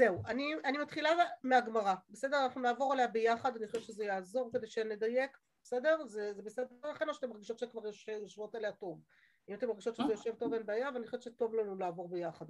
זהו, 0.00 0.22
אני, 0.26 0.54
אני 0.64 0.78
מתחילה 0.78 1.10
מהגמרא, 1.42 1.94
בסדר? 2.10 2.44
אנחנו 2.44 2.60
נעבור 2.60 2.92
עליה 2.92 3.06
ביחד, 3.06 3.56
אני 3.56 3.66
חושבת 3.66 3.82
שזה 3.82 4.04
יעזור 4.04 4.50
כדי 4.52 4.66
שנדייק, 4.66 5.38
בסדר? 5.62 6.06
זה, 6.06 6.32
זה 6.34 6.42
בסדר 6.42 6.66
לכן 6.90 7.08
או 7.08 7.14
שאתם 7.14 7.28
מרגישות 7.28 7.58
שכבר 7.58 7.82
יושבות 8.08 8.54
עליה 8.54 8.72
טוב? 8.72 9.00
אם 9.48 9.54
אתם 9.54 9.68
מרגישות 9.68 9.96
שזה 9.96 10.12
יושב 10.12 10.34
טוב 10.34 10.54
אין 10.54 10.66
בעיה, 10.66 10.90
ואני 10.94 11.06
חושבת 11.06 11.22
שטוב 11.22 11.54
לנו 11.54 11.76
לעבור 11.76 12.08
ביחד. 12.08 12.46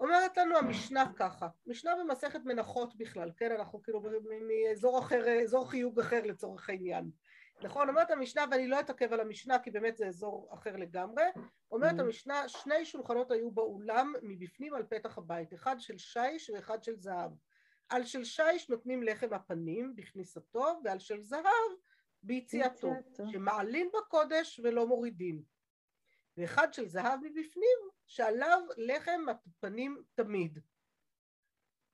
אומרת 0.00 0.36
לנו 0.36 0.56
המשנה 0.56 1.12
ככה, 1.16 1.48
משנה 1.66 1.90
במסכת 2.00 2.40
מנחות 2.44 2.96
בכלל, 2.96 3.30
כן? 3.36 3.52
אנחנו 3.52 3.82
כאילו 3.82 4.02
מאזור 4.48 4.98
אחר, 4.98 5.42
אזור 5.42 5.70
חיוג 5.70 6.00
אחר 6.00 6.22
לצורך 6.24 6.70
העניין. 6.70 7.10
נכון? 7.62 7.88
אומרת 7.88 8.10
המשנה, 8.10 8.44
ואני 8.50 8.68
לא 8.68 8.80
אתעכב 8.80 9.12
על 9.12 9.20
המשנה 9.20 9.58
כי 9.58 9.70
באמת 9.70 9.96
זה 9.96 10.06
אזור 10.06 10.48
אחר 10.54 10.76
לגמרי, 10.76 11.24
אומרת 11.70 11.98
המשנה, 11.98 12.48
שני 12.48 12.84
שולחנות 12.84 13.30
היו 13.30 13.50
באולם 13.50 14.12
מבפנים 14.22 14.74
על 14.74 14.82
פתח 14.82 15.18
הבית, 15.18 15.54
אחד 15.54 15.80
של 15.80 15.98
שיש 15.98 16.50
ואחד 16.50 16.84
של 16.84 16.96
זהב. 16.96 17.30
על 17.88 18.04
של 18.04 18.24
שיש 18.24 18.70
נותנים 18.70 19.02
לחם 19.02 19.32
הפנים 19.32 19.96
בכניסתו, 19.96 20.80
ועל 20.84 20.98
של 20.98 21.22
זהב 21.22 21.44
ביציאתו, 22.22 22.92
שמעלין 23.32 23.88
בקודש 23.98 24.60
ולא 24.64 24.86
מורידין. 24.86 25.42
ואחד 26.36 26.72
של 26.72 26.88
זהב 26.88 27.20
מבפנים, 27.22 27.78
שעליו 28.06 28.60
לחם 28.76 29.20
הפנים 29.30 30.02
תמיד. 30.14 30.58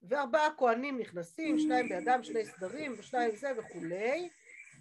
וארבעה 0.03 0.49
כהנים 0.57 0.99
נכנסים, 0.99 1.59
שניים 1.59 1.89
בידם, 1.89 2.23
שני 2.23 2.45
סדרים, 2.45 2.95
ושניים 2.99 3.37
זה 3.37 3.53
וכולי. 3.59 4.29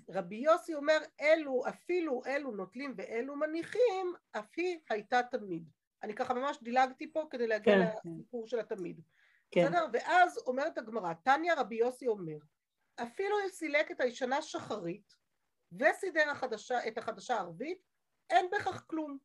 רבי 0.10 0.36
יוסי 0.36 0.76
אומר, 0.76 0.98
אלו, 1.22 1.64
אפילו 1.70 2.22
אלו 2.26 2.52
נוטלים 2.52 2.94
ואלו 2.98 3.36
מניחים, 3.36 4.14
אף 4.32 4.52
היא 4.58 4.80
הייתה 4.90 5.22
תמיד. 5.32 5.70
אני 6.04 6.16
ככה 6.16 6.34
ממש 6.34 6.58
דילגתי 6.64 7.14
פה 7.14 7.28
כדי 7.30 7.48
להגיע 7.48 7.74
כן, 7.76 7.80
לסיפור 7.80 8.44
כן. 8.44 8.48
של 8.48 8.60
התמיד. 8.60 9.02
כן. 9.52 9.66
בסדר? 9.66 9.86
ואז 9.94 10.38
אומרת 10.48 10.78
הגמרא, 10.78 11.14
תניא 11.14 11.54
רבי 11.54 11.76
יוסי 11.76 12.08
אומר, 12.08 12.38
אפילו 12.96 13.40
אם 13.40 13.50
סילק 13.50 13.92
את 13.92 14.02
הישנה 14.02 14.42
שחרית, 14.42 15.16
וסידר 15.80 16.30
החדשה, 16.30 16.88
את 16.88 16.98
החדשה 16.98 17.36
ערבית, 17.36 17.78
אין 18.30 18.46
בכך 18.52 18.84
כלום. 18.88 19.18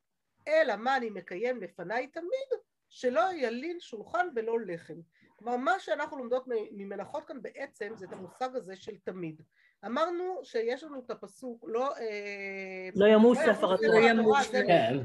אלא 0.49 0.77
מה 0.77 0.97
אני 0.97 1.11
מקיים 1.11 1.61
לפניי 1.61 2.07
תמיד, 2.07 2.61
שלא 2.89 3.33
ילין 3.35 3.81
שולחן 3.81 4.29
ולא 4.35 4.61
לחם. 4.61 5.01
כלומר, 5.37 5.57
מה 5.57 5.79
שאנחנו 5.79 6.19
לומדות 6.19 6.45
ממנחות 6.49 7.25
כאן 7.25 7.43
בעצם 7.43 7.93
זה 7.97 8.07
את 8.07 8.13
המושג 8.13 8.57
הזה 8.57 8.77
של 8.77 8.99
תמיד. 8.99 9.43
אמרנו 9.87 10.41
שיש 10.43 10.85
לנו 10.85 11.01
את 11.01 11.11
הפסוק, 11.11 11.65
לא... 11.69 11.97
אה, 11.97 12.89
לא 12.95 13.07
ימוש 13.07 13.39
ספר 13.39 13.75
התורה. 13.75 14.01
לא 14.01 14.09
ימוש, 14.09 14.47
כן. 14.49 14.97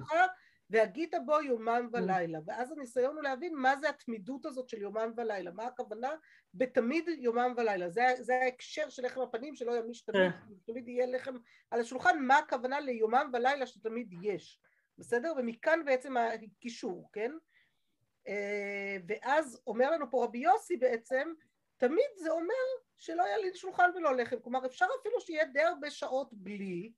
והגית 0.69 1.13
בו 1.25 1.41
יומם 1.41 1.89
ולילה, 1.93 2.39
ואז 2.45 2.71
הניסיון 2.71 3.15
הוא 3.15 3.23
להבין 3.23 3.55
מה 3.55 3.75
זה 3.77 3.89
התמידות 3.89 4.45
הזאת 4.45 4.69
של 4.69 4.81
יומם 4.81 5.11
ולילה, 5.17 5.51
מה 5.51 5.65
הכוונה 5.65 6.11
בתמיד 6.53 7.09
יומם 7.17 7.53
ולילה, 7.57 7.89
זה, 7.89 8.01
זה 8.19 8.35
ההקשר 8.35 8.89
של 8.89 9.05
לחם 9.05 9.21
הפנים 9.21 9.55
שלא 9.55 9.77
ימיש 9.77 10.01
תמיד, 10.01 10.31
כן. 10.31 10.53
תמיד 10.65 10.87
יהיה 10.87 11.05
לחם 11.05 11.33
על 11.71 11.79
השולחן, 11.79 12.19
מה 12.19 12.37
הכוונה 12.37 12.79
ליומם 12.79 13.29
ולילה 13.33 13.67
שתמיד 13.67 14.13
יש, 14.21 14.59
בסדר? 14.97 15.33
ומכאן 15.37 15.85
בעצם 15.85 16.17
הקישור, 16.17 17.09
כן? 17.13 17.31
אה, 18.27 18.97
ואז 19.07 19.61
אומר 19.67 19.91
לנו 19.91 20.11
פה 20.11 20.23
רבי 20.23 20.37
יוסי 20.37 20.77
בעצם, 20.77 21.33
תמיד 21.77 22.09
זה 22.15 22.31
אומר 22.31 22.82
שלא 22.99 23.23
יהיה 23.23 23.37
לי 23.37 23.55
שולחן 23.55 23.89
ולא 23.95 24.15
לחם, 24.15 24.39
כלומר 24.39 24.65
אפשר 24.65 24.85
אפילו 25.01 25.21
שיהיה 25.21 25.45
די 25.45 25.61
הרבה 25.61 25.89
שעות 25.89 26.33
בלי, 26.33 26.91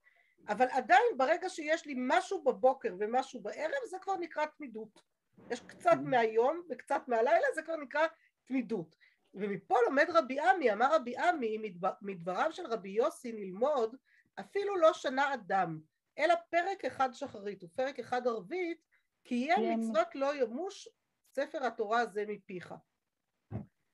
אבל 0.47 0.67
עדיין 0.71 1.17
ברגע 1.17 1.49
שיש 1.49 1.85
לי 1.85 1.93
משהו 1.97 2.43
בבוקר 2.43 2.95
ומשהו 2.99 3.41
בערב 3.41 3.85
זה 3.89 3.97
כבר 4.01 4.15
נקרא 4.17 4.45
תמידות. 4.45 5.01
יש 5.49 5.59
קצת 5.59 5.97
מהיום 6.03 6.61
וקצת 6.69 7.01
מהלילה 7.07 7.47
זה 7.55 7.61
כבר 7.61 7.75
נקרא 7.75 8.07
תמידות. 8.45 8.95
ומפה 9.33 9.75
לומד 9.85 10.05
רבי 10.09 10.39
עמי, 10.39 10.73
אמר 10.73 10.95
רבי 10.95 11.17
עמי, 11.17 11.57
מדבריו 12.01 12.51
של 12.51 12.65
רבי 12.65 12.89
יוסי 12.89 13.31
נלמוד 13.31 13.95
אפילו 14.39 14.75
לא 14.75 14.93
שנה 14.93 15.33
אדם, 15.33 15.79
אלא 16.19 16.35
פרק 16.49 16.85
אחד 16.85 17.13
שחרית 17.13 17.63
ופרק 17.63 17.99
אחד 17.99 18.27
ערבית, 18.27 18.77
כי 19.23 19.35
יהיה 19.35 19.55
כן. 19.55 19.79
מצוות 19.79 20.15
לא 20.15 20.35
ימוש 20.35 20.89
ספר 21.35 21.65
התורה 21.65 21.99
הזה 21.99 22.25
מפיך. 22.27 22.73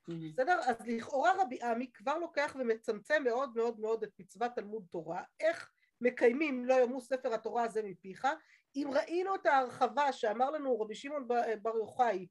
בסדר? 0.08 0.60
אז 0.66 0.76
לכאורה 0.86 1.32
רבי 1.42 1.62
עמי 1.62 1.90
כבר 1.94 2.18
לוקח 2.18 2.56
ומצמצם 2.58 3.22
מאוד 3.24 3.56
מאוד 3.56 3.80
מאוד 3.80 4.02
את 4.02 4.10
מצוות 4.18 4.52
תלמוד 4.54 4.86
תורה, 4.90 5.22
איך 5.40 5.70
מקיימים 6.00 6.64
לא 6.64 6.82
ימוס 6.82 7.08
ספר 7.08 7.34
התורה 7.34 7.64
הזה 7.64 7.82
מפיך, 7.82 8.26
אם 8.76 8.90
ראינו 8.92 9.34
את 9.34 9.46
ההרחבה 9.46 10.12
שאמר 10.12 10.50
לנו 10.50 10.80
רבי 10.80 10.94
שמעון 10.94 11.28
בר 11.62 11.76
יוחאי 11.76 12.26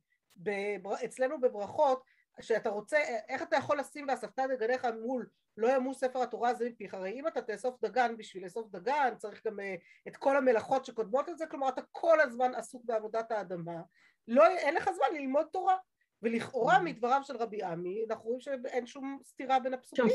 אצלנו 1.05 1.41
בברכות, 1.41 2.03
שאתה 2.41 2.69
רוצה, 2.69 2.97
איך 3.29 3.41
אתה 3.41 3.55
יכול 3.55 3.79
לשים 3.79 4.05
ואספת 4.09 4.43
דגניך 4.49 4.87
מול 5.01 5.29
לא 5.57 5.75
ימוס 5.75 5.99
ספר 5.99 6.21
התורה 6.21 6.49
הזה 6.49 6.69
מפיך, 6.69 6.93
הרי 6.93 7.11
אם 7.11 7.27
אתה 7.27 7.41
תאסוף 7.41 7.81
דגן 7.85 8.17
בשביל 8.17 8.43
לאסוף 8.43 8.71
דגן 8.71 9.13
צריך 9.17 9.47
גם 9.47 9.59
אה, 9.59 9.75
את 10.07 10.17
כל 10.17 10.37
המלאכות 10.37 10.85
שקודמות 10.85 11.27
לזה, 11.27 11.45
כלומר 11.47 11.69
אתה 11.69 11.81
כל 11.91 12.19
הזמן 12.19 12.55
עסוק 12.55 12.85
בעבודת 12.85 13.31
האדמה, 13.31 13.81
לא, 14.27 14.47
אין 14.47 14.75
לך 14.75 14.89
זמן 14.91 15.17
ללמוד 15.19 15.47
תורה, 15.51 15.77
ולכאורה 16.21 16.77
mm. 16.77 16.81
מדבריו 16.81 17.21
של 17.23 17.37
רבי 17.37 17.63
עמי 17.63 18.05
אנחנו 18.09 18.25
רואים 18.25 18.39
שאין 18.39 18.85
שום 18.85 19.19
סתירה 19.23 19.59
בין 19.59 19.73
הפסוקים. 19.73 20.07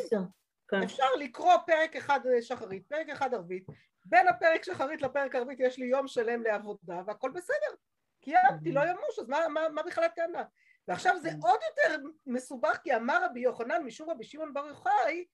כן. 0.69 0.83
אפשר 0.83 1.15
לקרוא 1.19 1.57
פרק 1.67 1.97
אחד 1.97 2.21
שחרית, 2.41 2.87
פרק 2.89 3.09
אחד 3.09 3.35
ערבית, 3.35 3.67
בין 4.05 4.29
הפרק 4.29 4.65
שחרית 4.65 5.03
לפרק 5.03 5.35
ערבית 5.35 5.61
יש 5.61 5.79
לי 5.79 5.87
יום 5.87 6.09
שלם 6.09 6.43
לעבודה 6.43 7.03
והכל 7.07 7.31
בסדר, 7.31 7.75
קיימתי, 8.21 8.73
לא 8.73 8.81
ימוש, 8.81 9.19
אז 9.19 9.29
מה, 9.29 9.49
מה, 9.49 9.69
מה 9.69 9.83
בכלל 9.83 10.05
הטענה? 10.05 10.45
ועכשיו 10.89 11.19
זה 11.19 11.31
עוד 11.43 11.61
יותר 11.71 12.03
מסובך 12.27 12.79
כי 12.85 12.97
אמר 12.97 13.25
רבי 13.25 13.41
יוחנן 13.41 13.83
משום 13.83 14.11
רבי 14.11 14.25
שמעון 14.25 14.55
בר 14.55 14.67
יוחאי 14.67 15.25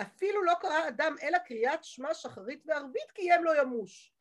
אפילו 0.00 0.42
לא 0.42 0.52
קרא 0.60 0.88
אדם 0.88 1.14
אלא 1.22 1.38
קריאת 1.38 1.84
שמע 1.84 2.14
שחרית 2.14 2.62
וערבית 2.66 3.10
קיים 3.10 3.44
לא 3.44 3.60
ימוש, 3.60 4.14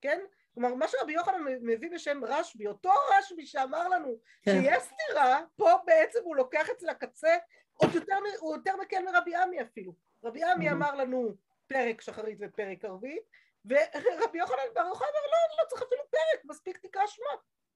כן? 0.00 0.20
כלומר 0.58 0.74
מה 0.74 0.88
שרבי 0.88 1.12
יוחנן 1.12 1.44
מביא 1.60 1.90
בשם 1.90 2.24
רשב"י, 2.24 2.66
אותו 2.66 2.90
רשב"י 3.18 3.46
שאמר 3.46 3.88
לנו 3.88 4.16
כן. 4.42 4.52
שיש 4.52 4.82
סתירה, 4.82 5.40
פה 5.56 5.70
בעצם 5.86 6.18
הוא 6.22 6.36
לוקח 6.36 6.70
את 6.70 6.80
זה 6.80 6.86
לקצה 6.86 7.36
עוד 7.74 7.94
יותר, 7.94 8.14
הוא 8.38 8.56
יותר 8.56 8.76
מקל 8.76 9.02
מרבי 9.04 9.34
עמי 9.34 9.62
אפילו. 9.62 9.92
רבי 10.24 10.44
עמי 10.44 10.70
אמר 10.70 10.94
לנו 10.94 11.34
פרק 11.66 12.00
שחרית 12.00 12.38
ופרק 12.40 12.84
ערבית, 12.84 13.22
ורבי 13.64 14.38
יוחנן 14.38 14.74
בר 14.74 14.86
יוחנן 14.86 15.08
אמר 15.08 15.26
לא, 15.26 15.62
לא 15.62 15.68
צריך 15.68 15.82
אפילו 15.82 16.02
פרק, 16.10 16.44
מספיק 16.44 16.78
תקרא 16.78 17.06
שמע. 17.06 17.26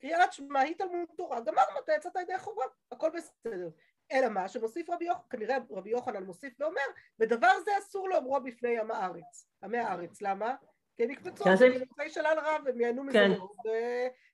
קריאת 0.01 0.33
שמע 0.33 0.61
היא 0.61 0.75
תלמוד 0.79 1.09
תורה, 1.17 1.41
גמרנו, 1.41 1.81
אתה 1.85 1.93
יצאת 1.93 2.17
ידי 2.17 2.39
חובה, 2.39 2.65
הכל 2.93 3.11
בסדר. 3.11 3.69
אלא 4.13 4.29
מה 4.29 4.49
שמוסיף 4.49 4.91
רבי 4.91 5.05
יוחנן, 5.05 5.23
כנראה 5.31 5.57
רבי 5.71 5.91
יוחנן 5.91 6.23
מוסיף 6.23 6.61
ואומר, 6.61 6.87
ודבר 7.19 7.53
זה 7.65 7.71
אסור 7.79 8.09
לאומרו 8.09 8.41
בפני 8.41 8.79
עם 8.79 8.91
הארץ, 8.91 9.47
עמי 9.63 9.79
הארץ, 9.79 10.23
למה? 10.23 10.55
כי 11.03 11.07
הם 11.07 11.11
יקפצו, 11.11 11.45
הם 11.49 11.73
יוצאי 11.73 12.11
שלל 12.11 12.39
רב, 12.45 12.69
הם 12.69 12.81
ייהנו 12.81 13.05
מזה, 13.05 13.27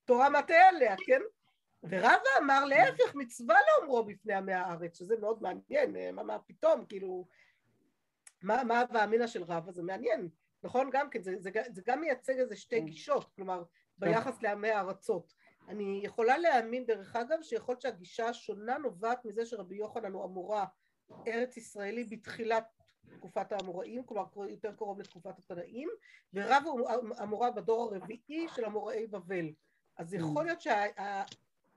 ותורה 0.05 0.31
מטה 0.31 0.55
עליה, 0.69 0.97
כן? 1.07 1.21
ורבא 1.83 2.29
אמר 2.39 2.65
להפך 2.65 3.15
מצווה 3.15 3.57
לאומרו 3.69 4.05
בפני 4.05 4.35
עמי 4.35 4.53
הארץ, 4.53 4.99
שזה 4.99 5.17
מאוד 5.21 5.43
מעניין, 5.43 6.15
מה, 6.15 6.23
מה 6.23 6.39
פתאום, 6.39 6.85
כאילו, 6.87 7.27
מה, 8.43 8.65
מה 8.65 8.85
ואמינא 8.93 9.27
של 9.27 9.43
רבא, 9.43 9.73
זה 9.73 9.83
מעניין, 9.83 10.29
נכון? 10.63 10.91
גם 10.93 11.11
כן, 11.11 11.23
זה, 11.23 11.35
זה, 11.39 11.51
זה 11.75 11.83
גם 11.87 12.01
מייצג 12.01 12.39
איזה 12.39 12.57
שתי 12.57 12.81
כן. 12.81 12.85
גישות, 12.85 13.35
כלומר, 13.37 13.63
ביחס 13.99 14.43
לעמי 14.43 14.71
הארצות. 14.71 15.35
אני 15.69 16.01
יכולה 16.05 16.39
להאמין, 16.39 16.87
דרך 16.87 17.17
אגב, 17.17 17.43
שיכול 17.43 17.73
להיות 17.73 17.83
שהגישה 17.83 18.29
השונה 18.29 18.79
נובעת 18.79 19.25
מזה 19.25 19.47
שרבי 19.47 19.77
יוחנן 19.77 20.13
הוא 20.13 20.25
אמורה 20.25 20.65
ארץ 21.29 21.57
ישראלי 21.57 22.05
בתחילת 22.05 22.78
תקופת 23.17 23.53
האמוראים, 23.53 24.03
כלומר 24.03 24.25
יותר 24.49 24.73
קרוב 24.73 25.01
לתקופת 25.01 25.39
התנאים, 25.39 25.89
ורב 26.35 26.63
הוא 26.67 26.89
אמורה 27.23 27.51
בדור 27.51 27.95
הרביעי 27.95 28.47
של 28.55 28.65
אמוראי 28.65 29.07
בבל. 29.07 29.47
אז 29.99 30.15
יכול. 30.15 30.45
להיות 30.45 30.61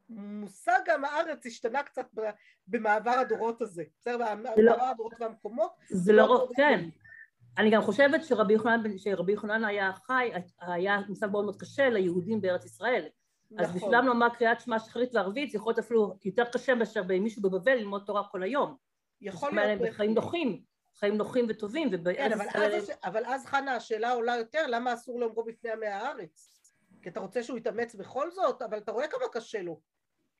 שהמושג 0.10 0.90
עם 0.94 1.06
הארץ 1.06 1.46
השתנה 1.46 1.84
קצת 1.84 2.08
במעבר 2.68 3.12
הדורות 3.12 3.62
הזה, 3.62 3.84
בסדר? 4.00 4.18
לא- 4.18 4.36
במעבר 4.36 4.84
הדורות 4.84 5.14
והמקומות. 5.20 5.72
זה 5.90 6.14
לא, 6.14 6.28
לא 6.28 6.48
כן. 6.56 6.90
אני 7.58 7.72
גם 7.72 7.82
חושבת 7.82 8.24
שרבי 8.24 8.54
יוחנן, 8.54 8.98
שרבי 8.98 9.32
יוחנן 9.32 9.66
היה 9.66 9.94
חי, 9.94 10.32
היה 10.60 11.00
מושג 11.10 11.28
מאוד 11.32 11.44
מאוד 11.46 11.60
קשה 11.60 11.90
ליהודים 11.90 12.42
בארץ 12.42 12.66
ישראל. 12.66 13.06
נכון. 13.52 13.66
אז 13.66 13.76
בשבילם 13.76 14.06
לומר 14.06 14.30
קריאת 14.30 14.62
שמע 14.62 14.80
שחרית 14.80 15.16
וערבית 15.16 15.52
זה 15.52 15.58
יכול 15.58 15.72
להיות 15.72 15.80
אפילו 15.80 16.14
יותר 16.26 16.44
קשה 16.46 16.76
מאשר 16.76 17.04
מישהו 17.04 17.42
בבבל 17.42 17.74
ללמוד 17.74 18.04
תורה 18.06 18.24
כל 18.32 18.44
היום. 18.44 18.76
יכול 19.22 19.52
להיות. 19.52 19.94
חיים 19.94 20.14
נוחים. 20.14 20.62
חיים 21.02 21.18
נוחים 21.18 21.46
וטובים, 21.50 21.90
כן, 21.90 22.34
אבל, 22.34 22.46
ישראל... 22.46 22.74
אז, 22.74 22.92
אבל 23.04 23.26
אז 23.26 23.46
חנה 23.46 23.76
השאלה 23.76 24.12
עולה 24.12 24.38
יותר, 24.38 24.68
למה 24.68 24.94
אסור 24.94 25.20
לאומרו 25.20 25.44
בפני 25.44 25.72
עמי 25.72 25.88
הארץ? 25.88 26.48
כי 27.02 27.10
אתה 27.10 27.20
רוצה 27.20 27.44
שהוא 27.44 27.58
יתאמץ 27.58 27.96
בכל 27.96 28.32
זאת, 28.32 28.62
אבל 28.62 28.78
אתה 28.78 28.92
רואה 28.92 29.08
כמה 29.08 29.28
קשה 29.32 29.62
לו. 29.62 29.82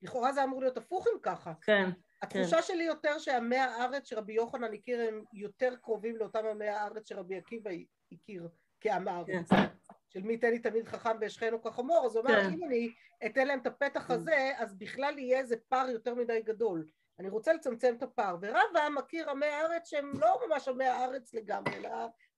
לכאורה 0.02 0.32
זה 0.32 0.44
אמור 0.44 0.60
להיות 0.60 0.76
הפוך 0.76 1.06
אם 1.06 1.18
ככה. 1.22 1.52
כן. 1.62 1.90
התחושה 2.22 2.56
כן. 2.56 2.62
שלי 2.62 2.84
יותר 2.84 3.18
שעמי 3.18 3.56
הארץ 3.56 4.08
שרבי 4.08 4.32
יוחנן 4.32 4.74
הכיר 4.74 5.00
הם 5.00 5.24
יותר 5.32 5.74
קרובים 5.82 6.16
לאותם 6.16 6.46
עמי 6.46 6.68
הארץ 6.68 7.08
שרבי 7.08 7.36
עקיבא 7.36 7.70
הכיר 8.12 8.48
כעם 8.80 9.08
הארץ. 9.08 9.48
כן. 9.50 9.64
של 10.08 10.22
מי 10.22 10.32
ייתן 10.32 10.50
לי 10.50 10.58
תמיד 10.58 10.88
חכם 10.88 11.16
ואשכנו 11.20 11.62
כחמור, 11.62 12.06
אז 12.06 12.16
הוא 12.16 12.24
אמר, 12.26 12.42
כן. 12.42 12.52
אם 12.52 12.64
אני 12.64 12.92
אתן 13.26 13.46
להם 13.46 13.58
את 13.58 13.66
הפתח 13.66 14.08
כן. 14.08 14.14
הזה, 14.14 14.52
אז 14.56 14.74
בכלל 14.78 15.18
יהיה 15.18 15.38
איזה 15.38 15.56
פער 15.68 15.88
יותר 15.88 16.14
מדי 16.14 16.42
גדול. 16.42 16.86
אני 17.18 17.28
רוצה 17.28 17.52
לצמצם 17.52 17.94
את 17.98 18.02
הפער. 18.02 18.36
ורבא 18.40 18.88
מכיר 18.94 19.30
עמי 19.30 19.46
הארץ 19.46 19.90
שהם 19.90 20.12
לא 20.20 20.40
ממש 20.46 20.68
עמי 20.68 20.84
הארץ 20.84 21.34
לגמרי, 21.34 21.76
אלא 21.76 21.90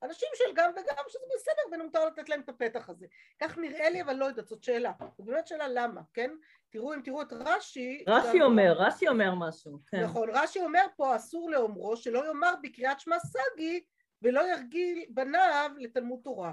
אנשים 0.03 0.29
של 0.35 0.55
גם 0.55 0.71
וגם, 0.71 1.05
שזה 1.09 1.25
בסדר, 1.35 1.83
ומותר 1.83 2.07
לתת 2.07 2.29
להם 2.29 2.41
את 2.41 2.49
הפתח 2.49 2.89
הזה. 2.89 3.07
כך 3.39 3.59
נראה 3.59 3.91
לי, 3.91 4.03
אבל 4.03 4.15
לא 4.15 4.25
יודעת, 4.25 4.49
זאת 4.49 4.63
שאלה. 4.63 4.93
זו 5.19 5.25
באמת 5.25 5.47
שאלה 5.47 5.69
למה, 5.69 6.01
כן? 6.15 6.31
תראו, 6.71 6.95
אם 6.95 7.01
תראו 7.01 7.23
את 7.23 7.33
רש"י... 7.33 8.05
רש"י 8.09 8.43
אומר, 8.43 8.73
רש"י 8.79 9.09
אומר 9.09 9.35
משהו, 9.35 9.79
כן. 9.87 10.01
נכון, 10.05 10.29
רש"י 10.33 10.63
אומר 10.63 10.87
פה, 10.97 11.17
אסור 11.17 11.51
לאומרו, 11.51 11.97
שלא 11.97 12.27
יאמר 12.27 12.55
בקריאת 12.63 13.01
שמע 13.01 13.17
סגי, 13.19 13.85
ולא 14.23 14.41
ירגיל 14.53 15.05
בניו 15.09 15.71
לתלמוד 15.79 16.21
תורה. 16.25 16.53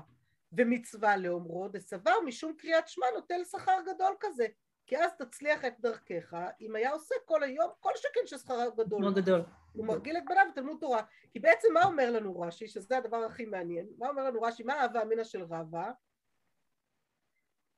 ומצווה 0.53 1.17
לאומרו, 1.17 1.67
דסבר 1.67 2.13
משום 2.25 2.53
קריאת 2.53 2.87
שמע 2.87 3.05
נוטל 3.15 3.43
שכר 3.43 3.77
גדול 3.85 4.15
כזה. 4.19 4.45
כי 4.91 4.97
אז 4.97 5.11
תצליח 5.17 5.65
את 5.65 5.79
דרכך, 5.79 6.33
אם 6.61 6.75
היה 6.75 6.91
עושה 6.91 7.15
כל 7.25 7.43
היום, 7.43 7.69
כל 7.79 7.91
שכן 7.95 8.19
ששכרו 8.25 8.75
גדול. 8.77 9.01
מאוד 9.01 9.15
גדול. 9.15 9.41
הוא 9.73 9.85
מרגיל 9.85 10.17
את 10.17 10.23
בניו 10.25 10.45
בתלמוד 10.51 10.77
תורה. 10.79 11.01
כי 11.31 11.39
בעצם 11.39 11.67
מה 11.73 11.83
אומר 11.83 12.11
לנו 12.11 12.39
רש"י, 12.39 12.67
שזה 12.67 12.97
הדבר 12.97 13.17
הכי 13.17 13.45
מעניין, 13.45 13.87
מה 13.97 14.09
אומר 14.09 14.23
לנו 14.23 14.41
רש"י, 14.41 14.63
מה 14.63 14.81
אהבה 14.81 15.01
אמינא 15.01 15.23
של 15.23 15.43
רבא? 15.43 15.91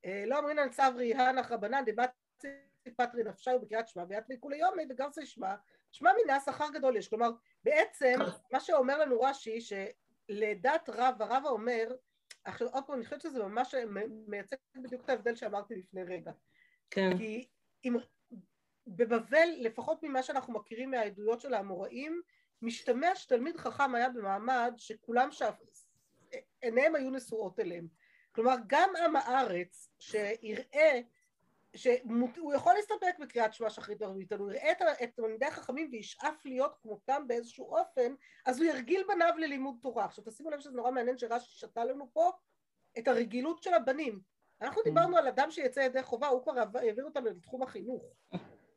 אה, 0.06 0.24
לא 0.28 0.40
אמרינן 0.40 0.70
צברי 0.70 1.14
הנח 1.14 1.52
רבנן 1.52 1.84
דבצי 1.86 2.48
פטרי 2.98 3.24
נפשי 3.24 3.52
ובקריאת 3.52 3.88
שמע 3.88 4.04
ויתלי 4.10 4.38
כולי 4.40 4.58
יומי 4.58 4.84
וגרסי 4.90 5.26
שמע, 5.26 5.56
שמע 5.92 6.12
מינה 6.14 6.40
שכר 6.40 6.68
גדול 6.74 6.98
יש. 6.98 7.08
כלומר, 7.08 7.32
בעצם 7.64 8.16
מה 8.52 8.60
שאומר 8.60 8.98
לנו 8.98 9.22
רש"י, 9.22 9.60
שלדת 9.62 10.90
רבא, 10.90 11.26
רבא 11.26 11.50
אומר, 11.50 11.96
עכשיו 12.44 12.68
עוד 12.68 12.84
פעם, 12.88 12.96
אני 12.96 13.06
חושבת 13.06 13.22
שזה 13.22 13.44
ממש 13.44 13.76
מייצג 14.28 14.56
בדיוק 14.76 15.04
את 15.04 15.10
ההבדל 15.10 15.36
שאמרתי 15.36 15.76
לפני 15.76 16.04
רגע. 16.04 16.32
כן. 16.94 17.18
כי 17.18 17.48
אם 17.86 17.96
בבבל, 18.88 19.50
לפחות 19.58 20.04
ממה 20.04 20.24
שאנחנו 20.24 20.54
מכירים 20.54 20.92
מהעדויות 20.92 21.42
של 21.42 21.54
האמוראים, 21.54 22.22
משתמע 22.62 23.16
שתלמיד 23.16 23.58
חכם 23.58 23.96
היה 23.96 24.10
במעמד 24.10 24.74
שכולם 24.78 25.32
שאף... 25.32 25.56
עיניהם 26.62 26.96
היו 26.96 27.10
נשואות 27.10 27.60
אליהם. 27.60 27.88
כלומר, 28.32 28.56
גם 28.68 28.90
עם 29.06 29.16
הארץ 29.16 29.90
שיראה 30.00 31.02
שהוא 31.76 32.54
יכול 32.54 32.74
להסתפק 32.74 33.16
בקריאת 33.20 33.54
שמע 33.54 33.70
שחרית 33.70 34.02
וערבית, 34.02 34.34
הוא 34.34 34.52
יראה 34.52 34.72
את 35.04 35.16
תלמידי 35.16 35.46
החכמים 35.46 35.90
וישאף 35.92 36.46
להיות 36.46 36.76
כמותם 36.82 37.24
באיזשהו 37.28 37.66
אופן, 37.66 38.16
אז 38.46 38.62
הוא 38.62 38.66
ירגיל 38.66 39.04
בניו 39.08 39.34
ללימוד 39.38 39.76
תורה. 39.82 40.06
עכשיו 40.06 40.24
תשימו 40.24 40.50
לב 40.50 40.60
שזה 40.60 40.72
נורא 40.72 40.92
מעניין 40.92 41.18
שרש"י 41.18 41.60
שתה 41.60 41.86
לנו 41.86 42.10
פה 42.14 42.32
את 42.98 43.08
הרגילות 43.08 43.64
של 43.64 43.74
הבנים. 43.74 44.33
אנחנו 44.64 44.84
כן. 44.84 44.90
דיברנו 44.90 45.18
על 45.18 45.28
אדם 45.28 45.52
שיצא 45.52 45.80
ידי 45.80 46.04
חובה, 46.04 46.28
הוא 46.28 46.44
כבר 46.44 46.52
העביר 46.58 47.06
אותנו 47.06 47.30
לתחום 47.30 47.64
החינוך. 47.64 48.04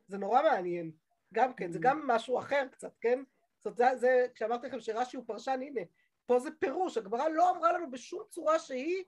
זה 0.07 0.17
נורא 0.17 0.41
מעניין. 0.41 0.91
גם 1.33 1.53
כן, 1.53 1.71
זה 1.71 1.79
גם 1.81 2.07
משהו 2.07 2.39
אחר 2.39 2.67
קצת, 2.71 2.91
כן? 3.01 3.23
זאת 3.57 3.65
אומרת, 3.65 3.77
זה, 3.77 3.97
זה 3.97 4.27
כשאמרתי 4.35 4.67
לכם 4.67 4.79
שרש"י 4.79 5.17
הוא 5.17 5.23
פרשן, 5.27 5.59
הנה, 5.61 5.81
פה 6.25 6.39
זה 6.39 6.49
פירוש, 6.59 6.97
הגמרא 6.97 7.27
לא 7.27 7.51
אמרה 7.51 7.73
לנו 7.73 7.91
בשום 7.91 8.23
צורה 8.29 8.59
שהיא 8.59 9.03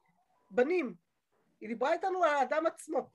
בנים. 0.52 0.96
היא 1.62 1.70
דיברה 1.70 1.94
איתנו 1.94 2.24
על 2.24 2.30
האדם 2.30 2.66
עצמו, 2.66 3.10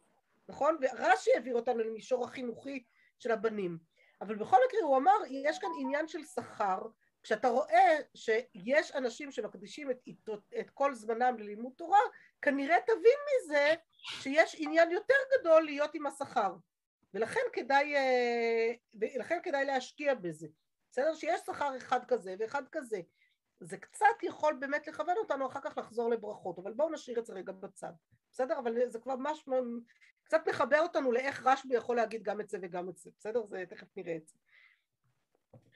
נכון? 0.48 0.76
ורש"י 0.80 1.30
העביר 1.34 1.56
אותנו 1.56 1.78
למישור 1.78 2.24
החינוכי 2.24 2.84
של 3.18 3.30
הבנים. 3.30 3.78
אבל 4.20 4.34
בכל 4.34 4.56
מקרה 4.68 4.80
הוא 4.82 4.96
אמר, 4.96 5.16
יש 5.30 5.58
כאן 5.58 5.70
עניין 5.80 6.08
של 6.08 6.24
שכר, 6.24 6.78
כשאתה 7.24 7.48
רואה 7.48 7.96
שיש 8.14 8.92
אנשים 8.92 9.32
שמקדישים 9.32 9.90
את, 9.90 9.98
את, 10.08 10.30
את 10.60 10.70
כל 10.70 10.94
זמנם 10.94 11.38
ללימוד 11.38 11.72
תורה, 11.76 11.98
כנראה 12.42 12.76
תבין 12.86 13.18
מזה 13.30 13.74
שיש 14.04 14.56
עניין 14.58 14.90
יותר 14.90 15.14
גדול 15.38 15.64
להיות 15.64 15.94
עם 15.94 16.06
השכר 16.06 16.54
ולכן 17.14 17.40
כדאי, 17.52 17.96
אה, 17.96 18.72
ולכן 18.94 19.38
כדאי 19.42 19.64
להשקיע 19.64 20.14
בזה 20.14 20.46
בסדר? 20.90 21.14
שיש 21.14 21.40
שכר 21.46 21.76
אחד 21.76 22.04
כזה 22.08 22.34
ואחד 22.38 22.62
כזה 22.72 23.00
זה 23.60 23.76
קצת 23.76 24.22
יכול 24.22 24.56
באמת 24.60 24.86
לכוון 24.86 25.16
אותנו 25.16 25.46
אחר 25.46 25.60
כך 25.60 25.78
לחזור 25.78 26.10
לברכות 26.10 26.58
אבל 26.58 26.72
בואו 26.72 26.90
נשאיר 26.90 27.18
את 27.18 27.26
זה 27.26 27.32
רגע 27.32 27.52
בצד 27.52 27.92
בסדר? 28.30 28.58
אבל 28.58 28.90
זה 28.90 28.98
כבר 28.98 29.16
ממש 29.16 29.48
קצת 30.24 30.48
מחבר 30.48 30.80
אותנו 30.80 31.12
לאיך 31.12 31.46
רשב"י 31.46 31.74
יכול 31.74 31.96
להגיד 31.96 32.22
גם 32.22 32.40
את 32.40 32.48
זה 32.48 32.58
וגם 32.62 32.88
את 32.88 32.96
זה 32.96 33.10
בסדר? 33.18 33.46
זה 33.46 33.64
תכף 33.68 33.96
נראה 33.96 34.16
את 34.16 34.26
זה 34.26 34.34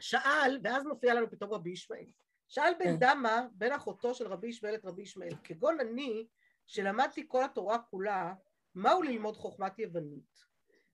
שאל 0.01 0.61
ואז 0.65 0.87
מופיע 0.87 1.15
לנו 1.15 1.31
פתאום 1.31 1.53
רבי 1.53 1.71
ישמעאל 1.71 2.07
שאל 2.49 2.73
בן 2.79 2.85
כן. 2.85 2.99
דמה 2.99 3.47
בן 3.53 3.73
אחותו 3.73 4.15
של 4.15 4.27
רבי 4.27 4.49
ישמעאל 4.49 4.75
את 4.75 4.85
רבי 4.85 5.03
ישמעאל 5.03 5.35
כגון 5.45 5.81
אני 5.81 6.27
שלמדתי 6.67 7.25
כל 7.29 7.45
התורה 7.45 7.79
כולה, 7.79 8.35
מהו 8.75 9.03
ללמוד 9.03 9.37
חוכמת 9.37 9.79
יוונית? 9.79 10.45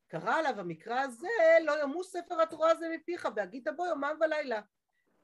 קרא 0.09 0.35
עליו 0.35 0.61
המקרא 0.61 1.01
הזה, 1.01 1.29
לא 1.65 1.83
ימוס 1.83 2.13
ספר 2.13 2.43
התורה 2.43 2.71
הזה 2.71 2.87
מפיך, 2.95 3.29
והגית 3.37 3.67
בו 3.77 3.87
יומם 3.87 4.17
ולילה. 4.21 4.61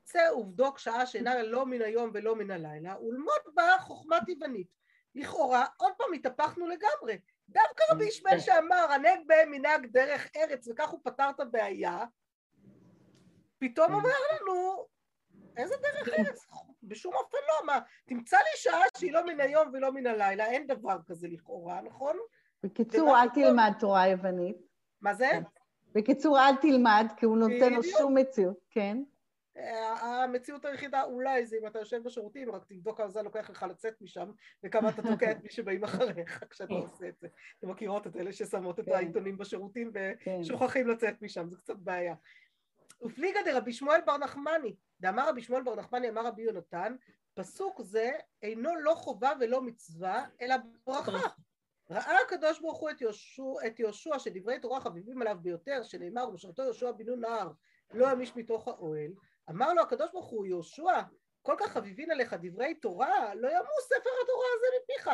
צא 0.05 0.33
ובדוק 0.37 0.79
שעה 0.79 1.07
שאינה 1.07 1.43
לא 1.43 1.67
מן 1.67 1.83
היום 1.83 2.11
ולא 2.15 2.37
מן 2.37 2.51
הלילה, 2.51 3.01
ולמוד 3.01 3.55
בה 3.55 3.77
חוכמת 3.81 4.29
יוונית. 4.29 4.69
לכאורה, 5.15 5.67
עוד 5.77 5.93
פעם 5.99 6.13
התהפכנו 6.13 6.67
לגמרי. 6.67 7.19
דווקא 7.49 7.85
רבי 7.91 8.05
ישמעאל 8.05 8.37
כן. 8.37 8.41
שאמר, 8.41 8.93
הנהג 8.93 9.21
בהם 9.27 9.51
מנהג 9.51 9.87
דרך 9.87 10.29
ארץ, 10.37 10.69
וכך 10.69 10.89
הוא 10.89 11.01
פתר 11.05 11.31
את 11.31 11.41
הבעיה, 11.41 12.05
פתאום 13.61 13.87
כן. 13.87 13.95
אומר 13.95 14.17
לנו, 14.33 14.87
איזה 15.57 15.75
דרך 15.83 16.09
ארץ? 16.19 16.47
בשום 16.83 17.15
אופן 17.15 17.39
לא, 17.49 17.67
מה, 17.67 17.79
תמצא 18.07 18.37
לי 18.37 18.57
שעה 18.57 18.83
שהיא 18.99 19.13
לא 19.13 19.27
מן 19.27 19.41
היום 19.41 19.71
ולא 19.73 19.93
מן 19.93 20.07
הלילה, 20.07 20.47
אין 20.47 20.67
דבר 20.67 20.97
כזה 21.07 21.29
לכאורה, 21.29 21.81
נכון? 21.81 22.17
בקיצור, 22.63 23.19
אל 23.19 23.29
תלמד 23.29 23.73
תורה 23.79 24.09
יוונית. 24.09 24.57
מה 25.01 25.15
זה? 25.15 25.31
בקיצור, 25.95 26.39
אל 26.39 26.57
תלמד, 26.57 27.07
כי 27.17 27.27
הוא 27.27 27.39
נותן 27.39 27.73
לו 27.73 27.83
שום 27.83 28.17
מציאות, 28.19 28.57
כן. 28.71 29.03
אה, 29.57 30.25
המציאות 30.25 30.65
היחידה 30.65 31.03
אולי 31.03 31.47
זה 31.47 31.57
אם 31.63 31.67
אתה 31.67 31.79
יושב 31.79 32.03
בשירותים, 32.03 32.51
רק 32.51 32.65
תבדוק 32.65 32.97
כמה 32.97 33.09
זמן 33.09 33.25
לוקח 33.25 33.51
לך 33.51 33.67
לצאת 33.71 33.95
משם, 34.01 34.31
וכמה 34.65 34.89
אתה 34.89 35.03
תוקע 35.03 35.31
את 35.31 35.43
מי 35.43 35.51
שבאים 35.51 35.85
אחריך 35.85 36.45
כשאתה 36.51 36.75
עושה 36.75 37.09
את 37.09 37.19
זה. 37.21 37.29
אתם 37.59 37.71
מכירות 37.71 38.07
את 38.07 38.17
אלה 38.17 38.33
ששמות 38.33 38.81
את 38.81 38.85
כן. 38.85 38.93
העיתונים 38.93 39.39
בשירותים 39.39 39.93
כן. 40.21 40.39
ושוכחים 40.41 40.89
לצאת 40.89 41.23
משם, 41.23 41.49
זה 41.49 41.57
קצת 41.57 41.77
בעיה. 41.77 42.15
ופליגא 43.03 43.43
דרבי 43.43 43.73
שמואל 43.73 44.01
בר 44.07 44.17
נחמני, 44.17 44.77
דאמר 45.01 45.29
רבי 45.29 45.43
שמואל 45.43 45.63
בר 45.63 45.75
נחמני 45.75 46.09
אמר 46.09 46.27
רבי 46.27 46.43
יונתן, 46.43 46.97
פסוק 47.35 47.83
זה 47.83 48.11
אינו 48.43 48.77
לא 48.77 48.95
חובה 48.95 49.33
ולא 49.41 49.63
מצווה, 49.63 50.27
אלא 50.41 50.57
ברכה. 50.87 51.29
ראה 51.91 52.21
הקדוש 52.21 52.61
ברוך 52.61 52.79
הוא 52.79 52.91
את 52.91 53.01
יהושע, 53.01 53.67
את 53.67 53.81
יהושע 53.81 54.19
שדברי 54.19 54.61
תורה 54.61 54.81
חביבים 54.81 55.23
עליו 55.23 55.37
ביותר, 55.43 55.83
שנאמר 55.83 56.29
ובשרתו 56.29 56.63
יהושע 56.63 56.93
בנו 56.93 57.17
נהר 57.17 57.51
לא 57.93 58.07
ימיש 58.13 58.37
מתוך 58.37 58.69
האוהל, 58.69 59.11
אמר 59.51 59.73
לו 59.73 59.83
הקדוש 59.83 60.11
ברוך 60.13 60.27
הוא 60.27 60.47
יהושע 60.47 61.01
כל 61.43 61.55
כך 61.59 61.73
חביבין 61.73 62.11
עליך 62.11 62.35
דברי 62.43 62.75
תורה, 62.75 63.35
לא 63.35 63.49
ימוס 63.49 63.85
ספר 63.85 64.11
התורה 64.23 64.47
הזה 64.57 64.67
מפיך. 64.83 65.11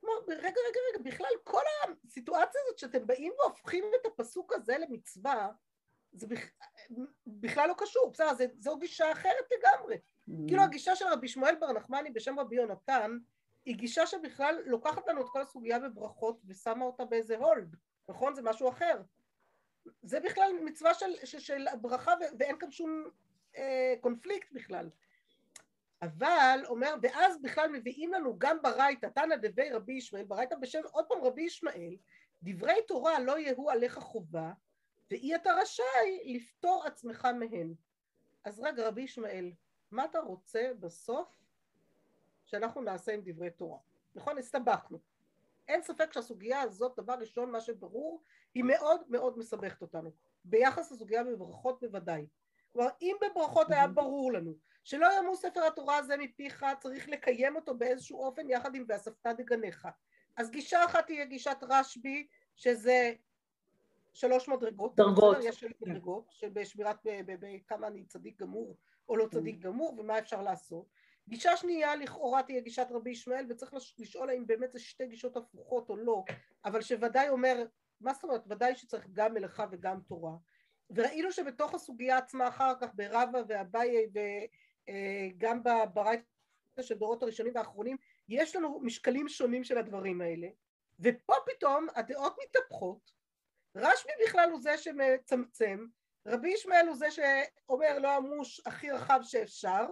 כלומר, 0.00 0.16
רגע, 0.28 0.60
רגע, 0.68 0.80
רגע, 0.90 1.10
בכלל 1.10 1.30
כל 1.44 1.62
הסיטואציה 2.04 2.60
הזאת 2.64 2.78
שאתם 2.78 3.06
באים 3.06 3.32
והופכים 3.38 3.84
את 4.00 4.06
הפסוק 4.06 4.52
הזה 4.52 4.76
למצווה, 4.78 5.48
זה 6.16 6.26
בכ... 6.26 6.50
בכלל 7.26 7.68
לא 7.68 7.74
קשור, 7.78 8.10
בסדר, 8.12 8.46
זו 8.58 8.78
גישה 8.78 9.12
אחרת 9.12 9.44
לגמרי. 9.58 9.96
Mm. 9.96 10.32
כאילו 10.48 10.62
הגישה 10.62 10.96
של 10.96 11.04
רבי 11.12 11.28
שמואל 11.28 11.54
בר 11.60 11.72
נחמני 11.72 12.10
בשם 12.10 12.38
רבי 12.38 12.56
יונתן, 12.56 13.18
היא 13.64 13.76
גישה 13.76 14.06
שבכלל 14.06 14.62
לוקחת 14.66 15.08
לנו 15.08 15.20
את 15.20 15.28
כל 15.28 15.42
הסוגיה 15.42 15.78
בברכות 15.78 16.40
ושמה 16.46 16.84
אותה 16.84 17.04
באיזה 17.04 17.36
הולד, 17.36 17.76
נכון? 18.08 18.34
זה 18.34 18.42
משהו 18.42 18.68
אחר. 18.68 19.02
זה 20.02 20.20
בכלל 20.20 20.52
מצווה 20.64 20.94
של, 20.94 21.12
של, 21.24 21.38
של 21.38 21.64
ברכה 21.80 22.14
ואין 22.38 22.58
כאן 22.58 22.70
שום 22.70 23.04
אה, 23.56 23.94
קונפליקט 24.00 24.52
בכלל. 24.52 24.90
אבל 26.02 26.60
אומר, 26.66 26.94
ואז 27.02 27.42
בכלל 27.42 27.72
מביאים 27.72 28.12
לנו 28.12 28.38
גם 28.38 28.62
ברייתא, 28.62 29.06
תנא 29.06 29.36
דבי 29.36 29.70
רבי 29.70 29.92
ישמעאל, 29.92 30.24
ברייתא 30.24 30.56
בשם 30.56 30.80
עוד 30.92 31.04
פעם 31.08 31.18
רבי 31.22 31.42
ישמעאל, 31.42 31.96
דברי 32.42 32.74
תורה 32.88 33.20
לא 33.20 33.38
יהיו 33.38 33.70
עליך 33.70 33.98
חובה, 33.98 34.52
ואי 35.10 35.34
אתה 35.34 35.52
רשאי 35.52 36.36
לפטור 36.36 36.84
עצמך 36.86 37.24
מהן. 37.24 37.74
אז 38.44 38.60
רגע, 38.60 38.88
רבי 38.88 39.02
ישמעאל, 39.02 39.52
מה 39.90 40.04
אתה 40.04 40.18
רוצה 40.18 40.70
בסוף 40.80 41.28
שאנחנו 42.44 42.80
נעשה 42.80 43.14
עם 43.14 43.20
דברי 43.24 43.50
תורה? 43.50 43.78
נכון? 44.14 44.38
הסתבכנו. 44.38 44.98
אין 45.68 45.82
ספק 45.82 46.12
שהסוגיה 46.12 46.60
הזאת, 46.60 46.92
דבר 46.96 47.14
ראשון, 47.14 47.50
מה 47.50 47.60
שברור, 47.60 48.22
היא 48.54 48.64
מאוד 48.64 49.00
מאוד 49.08 49.38
מסבכת 49.38 49.82
אותנו. 49.82 50.10
ביחס 50.44 50.92
לסוגיה 50.92 51.24
בברכות 51.24 51.80
בוודאי. 51.80 52.26
כלומר, 52.72 52.90
אם 53.02 53.16
בברכות 53.20 53.70
היה 53.70 53.88
ברור 53.88 54.32
לנו 54.32 54.54
שלא 54.84 55.06
יאמרו 55.16 55.36
ספר 55.36 55.64
התורה 55.66 55.96
הזה 55.96 56.16
מפיך, 56.16 56.66
צריך 56.78 57.08
לקיים 57.08 57.56
אותו 57.56 57.74
באיזשהו 57.74 58.24
אופן 58.24 58.50
יחד 58.50 58.74
עם 58.74 58.84
ואספת 58.88 59.26
דגניך. 59.26 59.88
אז 60.36 60.50
גישה 60.50 60.84
אחת 60.84 61.06
תהיה 61.06 61.24
גישת 61.24 61.56
רשב"י, 61.62 62.26
שזה 62.56 63.12
שלוש 64.16 64.48
מדרגות. 64.48 64.96
דרגות. 64.96 65.36
יש 65.42 65.60
שלוש 65.60 65.72
מדרגות, 65.80 66.24
שבשמירת, 66.30 66.96
בכמה 67.26 67.86
אני 67.86 68.04
צדיק 68.04 68.40
גמור 68.40 68.76
או 69.08 69.16
לא 69.16 69.26
צדיק 69.30 69.58
גמור, 69.58 69.96
ומה 69.98 70.18
אפשר 70.18 70.42
לעשות. 70.42 70.86
גישה 71.28 71.56
שנייה 71.56 71.96
לכאורה 71.96 72.42
תהיה 72.42 72.60
גישת 72.60 72.86
רבי 72.90 73.10
ישמעאל 73.10 73.46
וצריך 73.48 73.74
לשאול 73.98 74.30
האם 74.30 74.46
באמת 74.46 74.72
זה 74.72 74.78
שתי 74.78 75.06
גישות 75.06 75.36
הפוכות 75.36 75.88
או 75.88 75.96
לא 75.96 76.24
אבל 76.64 76.82
שוודאי 76.82 77.28
אומר 77.28 77.66
מה 78.00 78.12
זאת 78.12 78.24
אומרת 78.24 78.42
ודאי 78.46 78.74
שצריך 78.74 79.06
גם 79.12 79.34
מלאכה 79.34 79.66
וגם 79.70 80.00
תורה 80.08 80.36
וראינו 80.90 81.32
שבתוך 81.32 81.74
הסוגיה 81.74 82.18
עצמה 82.18 82.48
אחר 82.48 82.72
כך 82.80 82.90
ברבא 82.94 83.38
ואביי 83.48 84.06
וגם 84.88 85.62
ברייתא 85.94 86.82
של 86.82 86.94
דורות 86.94 87.22
הראשונים 87.22 87.52
והאחרונים 87.54 87.96
יש 88.28 88.56
לנו 88.56 88.80
משקלים 88.80 89.28
שונים 89.28 89.64
של 89.64 89.78
הדברים 89.78 90.20
האלה 90.20 90.48
ופה 91.00 91.34
פתאום 91.46 91.86
הדעות 91.94 92.36
מתהפכות 92.44 93.15
רשמי 93.76 94.12
בכלל 94.26 94.50
הוא 94.50 94.60
זה 94.60 94.78
שמצמצם 94.78 95.86
רבי 96.26 96.48
ישמעאל 96.48 96.86
הוא 96.86 96.96
זה 96.96 97.06
שאומר 97.10 97.98
לא 97.98 98.08
המוש 98.08 98.60
הכי 98.66 98.90
רחב 98.90 99.20
שאפשר 99.22 99.86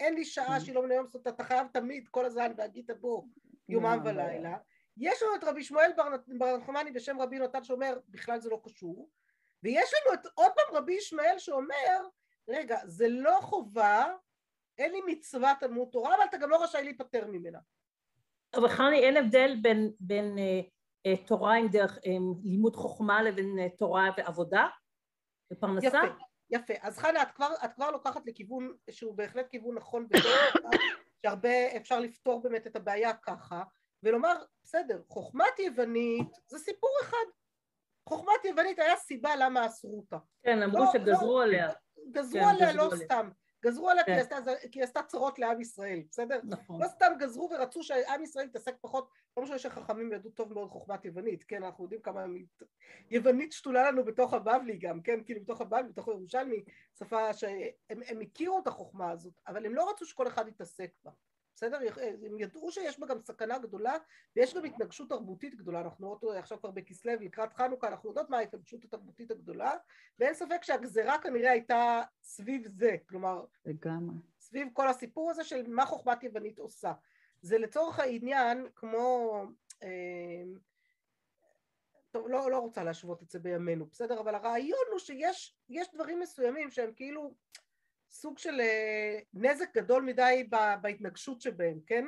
אין 0.00 0.14
לי 0.14 0.24
שעה 0.24 0.60
שהיא 0.60 0.74
לא 0.74 0.82
מנהלת 0.82 1.04
לעשות, 1.04 1.26
אתה 1.26 1.44
חייב 1.44 1.66
תמיד 1.72 2.08
כל 2.08 2.24
הזמן 2.24 2.52
והגית 2.56 2.90
בו 2.90 3.26
יומם 3.68 3.98
ולילה. 4.04 4.56
יש 4.96 5.22
לנו 5.22 5.34
את 5.34 5.44
רבי 5.44 5.64
שמואל 5.64 5.90
בר 6.38 6.56
נחמני 6.56 6.90
בשם 6.90 7.20
רבי 7.20 7.38
נתן 7.38 7.64
שאומר 7.64 7.98
בכלל 8.08 8.40
זה 8.40 8.50
לא 8.50 8.60
קשור, 8.64 9.10
ויש 9.62 9.90
לנו 9.94 10.14
את 10.14 10.26
עוד 10.34 10.52
פעם 10.54 10.76
רבי 10.76 10.92
ישמעאל 10.94 11.38
שאומר 11.38 12.08
רגע 12.48 12.78
זה 12.84 13.08
לא 13.08 13.38
חובה, 13.40 14.14
אין 14.78 14.92
לי 14.92 15.00
מצווה 15.06 15.54
תלמוד 15.60 15.88
תורה 15.92 16.14
אבל 16.14 16.24
אתה 16.24 16.36
גם 16.36 16.50
לא 16.50 16.62
רשאי 16.62 16.84
להיפטר 16.84 17.26
ממנה. 17.26 17.58
אבל 18.54 18.68
חני 18.68 18.98
אין 18.98 19.16
הבדל 19.16 19.56
בין, 19.62 19.92
בין 20.00 20.38
אה, 20.38 20.42
אה, 20.42 20.60
תורה 21.26 21.54
עם 21.54 21.68
דרך 21.68 21.98
אה, 22.06 22.12
לימוד 22.44 22.76
חוכמה 22.76 23.22
לבין 23.22 23.58
אה, 23.58 23.68
תורה 23.78 24.10
ועבודה 24.16 24.66
ופרנסה? 25.52 25.86
יפה, 25.86 25.98
יפה. 26.50 26.74
אז 26.80 26.98
חנה, 26.98 27.22
את 27.22 27.30
כבר, 27.30 27.48
את 27.64 27.72
כבר 27.74 27.90
לוקחת 27.90 28.22
לכיוון 28.26 28.72
שהוא 28.90 29.16
בהחלט 29.16 29.46
כיוון 29.50 29.74
נכון 29.74 30.06
שהרבה 31.22 31.76
אפשר 31.76 32.00
לפתור 32.00 32.42
באמת 32.42 32.66
את 32.66 32.76
הבעיה 32.76 33.12
ככה, 33.12 33.62
ולומר, 34.02 34.34
בסדר, 34.64 35.02
חוכמת 35.08 35.58
יוונית 35.58 36.28
זה 36.46 36.58
סיפור 36.58 36.90
אחד. 37.02 37.26
חוכמת 38.08 38.44
יוונית 38.44 38.78
היה 38.78 38.96
סיבה 38.96 39.36
למה 39.36 39.66
אסרו 39.66 39.96
אותה. 39.98 40.18
כן, 40.42 40.62
אמרו 40.62 40.78
לא, 40.78 40.90
שגזרו 40.92 41.38
לא, 41.38 41.42
עליה. 41.42 41.70
גזרו 42.10 42.40
כן, 42.40 42.46
עליה 42.48 42.72
גזרו 42.72 42.86
לא 42.88 42.92
עליה. 42.92 43.04
סתם. 43.04 43.30
גזרו 43.66 43.90
עליה 43.90 44.04
כן. 44.04 44.22
כי 44.72 44.78
היא 44.78 44.84
עשתה 44.84 45.02
צרות 45.02 45.38
לעם 45.38 45.60
ישראל, 45.60 46.02
בסדר? 46.10 46.40
נכון. 46.44 46.82
לא 46.82 46.88
סתם 46.88 47.12
גזרו 47.18 47.50
ורצו 47.50 47.82
שעם 47.82 48.22
ישראל 48.22 48.46
יתעסק 48.46 48.74
פחות, 48.80 49.08
לא 49.36 49.42
משנה 49.42 49.58
שחכמים 49.58 50.12
ידעו 50.12 50.30
טוב 50.30 50.52
מאוד 50.52 50.70
חוכמת 50.70 51.04
יוונית, 51.04 51.44
כן, 51.44 51.62
אנחנו 51.62 51.84
יודעים 51.84 52.02
כמה 52.02 52.24
יוונית 53.10 53.52
שתולה 53.52 53.90
לנו 53.90 54.04
בתוך 54.04 54.34
הבבלי 54.34 54.76
גם, 54.76 55.02
כן, 55.02 55.24
כאילו 55.24 55.40
בתוך 55.40 55.60
הבבלי, 55.60 55.88
בתוך 55.88 56.08
הירושלמי, 56.08 56.64
שפה 56.98 57.32
שהם 57.34 58.20
הכירו 58.22 58.58
את 58.58 58.66
החוכמה 58.66 59.10
הזאת, 59.10 59.40
אבל 59.46 59.66
הם 59.66 59.74
לא 59.74 59.90
רצו 59.90 60.06
שכל 60.06 60.28
אחד 60.28 60.48
יתעסק 60.48 60.90
בה. 61.04 61.10
בסדר? 61.56 61.78
הם 62.26 62.40
ידעו 62.40 62.70
שיש 62.70 63.00
בה 63.00 63.06
גם 63.06 63.20
סכנה 63.20 63.58
גדולה 63.58 63.96
ויש 64.36 64.54
גם 64.54 64.64
התנגשות 64.64 65.08
תרבותית 65.08 65.54
גדולה, 65.54 65.80
אנחנו 65.80 66.18
רואים 66.22 66.38
עכשיו 66.38 66.58
כבר 66.58 66.70
בכסלו 66.70 67.12
לקראת 67.20 67.52
חנוכה, 67.52 67.88
אנחנו 67.88 68.08
יודעות 68.08 68.30
מה 68.30 68.38
ההתנגשות 68.38 68.84
התרבותית 68.84 69.30
הגדולה 69.30 69.74
ואין 70.18 70.34
ספק 70.34 70.62
שהגזרה 70.62 71.18
כנראה 71.18 71.50
הייתה 71.50 72.02
סביב 72.22 72.66
זה, 72.66 72.96
כלומר 73.08 73.44
לגמרי. 73.66 74.16
סביב 74.40 74.68
כל 74.72 74.88
הסיפור 74.88 75.30
הזה 75.30 75.44
של 75.44 75.68
מה 75.68 75.86
חוכמת 75.86 76.22
יוונית 76.22 76.58
עושה. 76.58 76.92
זה 77.42 77.58
לצורך 77.58 77.98
העניין 77.98 78.66
כמו, 78.74 79.42
אה, 79.82 80.42
טוב 82.10 82.28
לא, 82.28 82.50
לא 82.50 82.58
רוצה 82.58 82.84
להשוות 82.84 83.22
את 83.22 83.30
זה 83.30 83.38
בימינו, 83.38 83.86
בסדר? 83.86 84.20
אבל 84.20 84.34
הרעיון 84.34 84.84
הוא 84.90 84.98
שיש 84.98 85.54
דברים 85.94 86.20
מסוימים 86.20 86.70
שהם 86.70 86.92
כאילו 86.96 87.34
סוג 88.10 88.38
של 88.38 88.60
אה, 88.60 89.18
נזק 89.34 89.74
גדול 89.74 90.02
מדי 90.02 90.48
בהתנגשות 90.80 91.40
שבהם, 91.40 91.80
כן? 91.86 92.04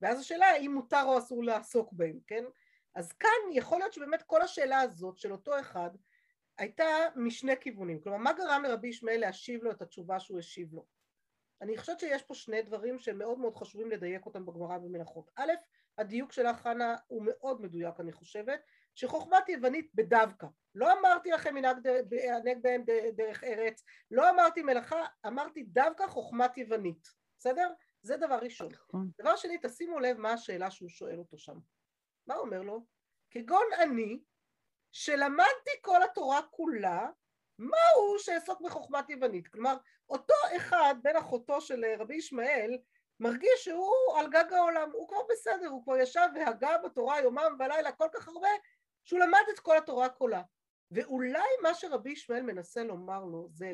ואז 0.00 0.20
השאלה 0.20 0.46
האם 0.46 0.74
מותר 0.74 1.02
או 1.04 1.18
אסור 1.18 1.44
לעסוק 1.44 1.92
בהם, 1.92 2.18
כן? 2.26 2.44
אז 2.94 3.12
כאן 3.12 3.30
יכול 3.52 3.78
להיות 3.78 3.92
שבאמת 3.92 4.22
כל 4.22 4.42
השאלה 4.42 4.80
הזאת 4.80 5.18
של 5.18 5.32
אותו 5.32 5.60
אחד 5.60 5.90
הייתה 6.58 6.84
משני 7.16 7.56
כיוונים, 7.60 8.00
כלומר 8.00 8.18
מה 8.18 8.32
גרם 8.32 8.62
לרבי 8.62 8.88
ישמעאל 8.88 9.20
להשיב 9.20 9.64
לו 9.64 9.70
את 9.70 9.82
התשובה 9.82 10.20
שהוא 10.20 10.38
השיב 10.38 10.74
לו? 10.74 10.86
אני 11.60 11.78
חושבת 11.78 12.00
שיש 12.00 12.22
פה 12.22 12.34
שני 12.34 12.62
דברים 12.62 12.98
שמאוד 12.98 13.38
מאוד 13.38 13.56
חשובים 13.56 13.90
לדייק 13.90 14.26
אותם 14.26 14.46
בגמרא 14.46 14.78
במנחות. 14.78 15.30
א', 15.36 15.52
הדיוק 15.98 16.32
שלך 16.32 16.56
חנה 16.56 16.96
הוא 17.06 17.22
מאוד 17.26 17.62
מדויק 17.62 18.00
אני 18.00 18.12
חושבת, 18.12 18.60
שחוכמת 18.98 19.48
יוונית 19.48 19.90
בדווקא. 19.94 20.46
לא 20.74 21.00
אמרתי 21.00 21.30
לכם 21.30 21.54
מנהג 21.54 21.76
בהם 22.62 22.84
דרך 23.16 23.44
ארץ, 23.44 23.84
לא 24.10 24.30
אמרתי 24.30 24.62
מלאכה, 24.62 25.04
אמרתי 25.26 25.62
דווקא 25.62 26.06
חוכמת 26.06 26.58
יוונית, 26.58 27.08
בסדר? 27.38 27.72
זה 28.02 28.16
דבר 28.16 28.38
ראשון. 28.38 28.68
נכון. 28.72 29.10
דבר 29.20 29.36
שני, 29.36 29.58
תשימו 29.62 29.98
לב 29.98 30.18
מה 30.18 30.32
השאלה 30.32 30.70
שהוא 30.70 30.88
שואל 30.88 31.18
אותו 31.18 31.38
שם. 31.38 31.58
מה 32.26 32.34
הוא 32.34 32.44
אומר 32.44 32.62
לו? 32.62 32.86
כגון 33.30 33.66
אני, 33.78 34.20
שלמדתי 34.92 35.70
כל 35.82 36.02
התורה 36.02 36.40
כולה, 36.50 37.08
מה 37.58 37.76
הוא 37.96 38.18
שאעסוק 38.18 38.60
בחוכמת 38.60 39.10
יוונית? 39.10 39.48
כלומר, 39.48 39.76
אותו 40.08 40.34
אחד, 40.56 40.94
בן 41.02 41.16
אחותו 41.16 41.60
של 41.60 41.84
רבי 41.98 42.16
ישמעאל, 42.16 42.78
מרגיש 43.20 43.64
שהוא 43.64 44.18
על 44.18 44.30
גג 44.30 44.52
העולם, 44.52 44.90
הוא 44.92 45.08
כבר 45.08 45.22
בסדר, 45.30 45.68
הוא 45.68 45.84
כבר 45.84 45.96
ישב 45.96 46.28
והגה 46.34 46.78
בתורה 46.78 47.20
יומם 47.20 47.56
ולילה 47.58 47.92
כל 47.92 48.08
כך 48.12 48.28
הרבה, 48.28 48.48
שהוא 49.08 49.20
למד 49.20 49.42
את 49.54 49.58
כל 49.58 49.76
התורה 49.76 50.08
כולה. 50.08 50.42
ואולי 50.90 51.48
מה 51.62 51.74
שרבי 51.74 52.10
ישמעאל 52.10 52.42
מנסה 52.42 52.84
לומר 52.84 53.24
לו 53.24 53.48
זה, 53.50 53.72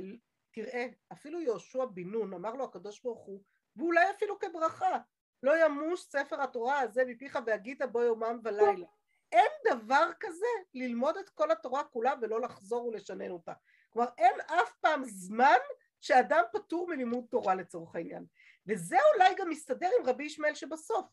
תראה, 0.51 0.87
אפילו 1.13 1.41
יהושע 1.41 1.85
בן 1.85 2.03
נון 2.03 2.35
אמר 2.35 2.55
לו 2.55 2.65
הקדוש 2.65 3.03
ברוך 3.03 3.25
הוא, 3.25 3.43
ואולי 3.77 4.11
אפילו 4.11 4.39
כברכה, 4.39 4.99
לא 5.43 5.65
ימוש 5.65 6.03
ספר 6.03 6.43
התורה 6.43 6.81
הזה 6.81 7.05
מפיך 7.07 7.39
והגית 7.47 7.83
בו 7.83 8.03
יומם 8.03 8.41
ולילה. 8.45 8.87
אין 9.33 9.51
דבר 9.65 10.11
כזה 10.21 10.47
ללמוד 10.75 11.17
את 11.17 11.29
כל 11.29 11.51
התורה 11.51 11.85
כולה 11.85 12.15
ולא 12.21 12.41
לחזור 12.41 12.87
ולשנן 12.87 13.31
אותה. 13.31 13.53
כלומר 13.91 14.09
אין 14.19 14.41
אף 14.41 14.73
פעם 14.81 15.05
זמן 15.05 15.59
שאדם 16.01 16.43
פטור 16.53 16.89
מלימוד 16.89 17.25
תורה 17.31 17.55
לצורך 17.55 17.95
העניין. 17.95 18.27
וזה 18.67 18.97
אולי 19.15 19.35
גם 19.39 19.49
מסתדר 19.49 19.91
עם 20.01 20.07
רבי 20.07 20.25
ישמעאל 20.25 20.55
שבסוף. 20.55 21.07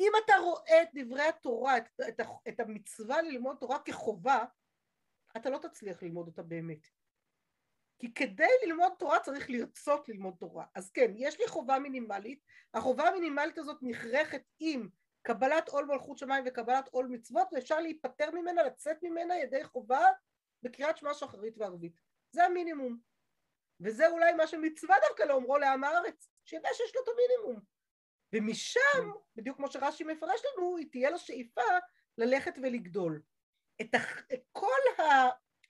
אם 0.00 0.12
אתה 0.24 0.32
רואה 0.36 0.82
את 0.82 0.88
דברי 0.94 1.22
התורה, 1.22 1.76
את, 1.76 1.88
את, 2.08 2.20
את 2.48 2.60
המצווה 2.60 3.22
ללמוד 3.22 3.56
תורה 3.60 3.78
כחובה, 3.78 4.44
אתה 5.36 5.50
לא 5.50 5.58
תצליח 5.58 6.02
ללמוד 6.02 6.26
אותה 6.26 6.42
באמת. 6.42 6.86
כי 7.98 8.14
כדי 8.14 8.48
ללמוד 8.66 8.92
תורה 8.98 9.20
צריך 9.20 9.50
לרצות 9.50 10.08
ללמוד 10.08 10.34
תורה. 10.38 10.64
אז 10.74 10.90
כן, 10.90 11.12
יש 11.14 11.40
לי 11.40 11.48
חובה 11.48 11.78
מינימלית, 11.78 12.40
החובה 12.74 13.08
המינימלית 13.08 13.58
הזאת 13.58 13.76
נכרכת 13.82 14.42
עם 14.58 14.88
קבלת 15.22 15.68
עול 15.68 15.84
מלכות 15.84 16.18
שמיים 16.18 16.44
וקבלת 16.46 16.88
עול 16.88 17.06
מצוות, 17.06 17.48
ואפשר 17.52 17.80
להיפטר 17.80 18.30
ממנה, 18.30 18.62
לצאת 18.62 18.96
ממנה 19.02 19.38
ידי 19.38 19.64
חובה 19.64 20.06
בקריאת 20.62 20.98
שמע 20.98 21.14
שחרית 21.14 21.58
וערבית. 21.58 22.00
זה 22.30 22.44
המינימום. 22.44 22.98
וזה 23.80 24.08
אולי 24.08 24.32
מה 24.32 24.46
שמצווה 24.46 24.96
דווקא 25.08 25.22
לאומרו 25.22 25.58
לעם 25.58 25.84
הארץ, 25.84 26.28
שידע 26.44 26.68
שיש 26.72 26.92
לו 26.94 27.02
את 27.02 27.08
המינימום. 27.08 27.60
ומשם, 28.32 29.10
בדיוק 29.36 29.56
כמו 29.56 29.70
שרש"י 29.70 30.04
מפרש 30.04 30.40
לנו, 30.44 30.76
היא 30.76 30.86
תהיה 30.92 31.10
לו 31.10 31.18
שאיפה 31.18 31.62
ללכת 32.18 32.54
ולגדול. 32.62 33.22
את, 33.80 33.94
הח... 33.94 34.22
את 34.32 34.42
כל 34.52 35.02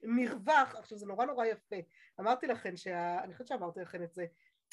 המרווח, 0.02 0.74
עכשיו 0.74 0.98
זה 0.98 1.06
נורא 1.06 1.24
נורא 1.24 1.46
יפה, 1.46 1.76
אמרתי 2.20 2.46
לכם, 2.46 2.76
שה... 2.76 3.24
אני 3.24 3.32
חושבת 3.32 3.48
שאמרתי 3.48 3.80
לכם 3.80 4.02
את 4.02 4.12
זה, 4.12 4.26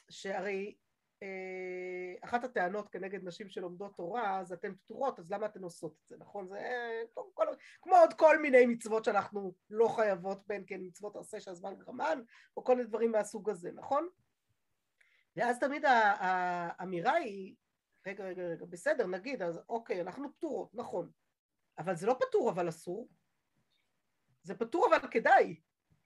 שהרי 0.10 0.76
אה, 1.24 2.14
אחת 2.22 2.44
הטענות 2.44 2.90
כנגד 2.90 3.24
נשים 3.24 3.50
שלומדות 3.50 3.96
תורה, 3.96 4.40
אז 4.40 4.54
אתן 4.54 4.76
פטורות, 4.76 5.20
אז 5.20 5.32
למה 5.32 5.46
אתן 5.46 5.64
עושות 5.64 5.92
את 5.92 6.08
זה, 6.08 6.16
נכון? 6.18 6.48
זה 6.48 6.60
כל, 7.14 7.22
כל, 7.34 7.46
כמו 7.82 7.96
עוד 7.96 8.14
כל 8.14 8.40
מיני 8.40 8.66
מצוות 8.66 9.06
שאנחנו 9.06 9.54
לא 9.70 9.88
חייבות 9.88 10.48
בהן, 10.48 10.64
כן, 10.68 10.80
מצוות 10.82 11.16
עשה 11.16 11.40
של 11.40 11.52
הזמן 11.52 11.76
גרמן, 11.78 12.22
או 12.58 12.64
כל 12.64 12.76
מיני 12.76 12.88
דברים 12.88 13.12
מהסוג 13.12 13.50
הזה, 13.50 13.72
נכון? 13.72 14.08
ואז 15.36 15.60
תמיד 15.60 15.86
האמירה 15.86 17.14
היא, 17.14 17.56
רגע, 18.08 18.24
רגע, 18.24 18.44
רגע, 18.44 18.66
בסדר, 18.66 19.08
נגיד, 19.08 19.42
אז 19.42 19.60
אוקיי, 19.70 20.02
אנחנו 20.02 20.34
פטורות, 20.34 20.76
נכון, 20.76 21.12
אבל 21.78 21.96
זה 21.96 22.08
לא 22.08 22.18
פטור 22.20 22.50
אבל 22.50 22.70
אסור, 22.70 23.10
זה 24.44 24.56
פטור 24.56 24.88
אבל 24.88 25.08
כדאי, 25.12 25.60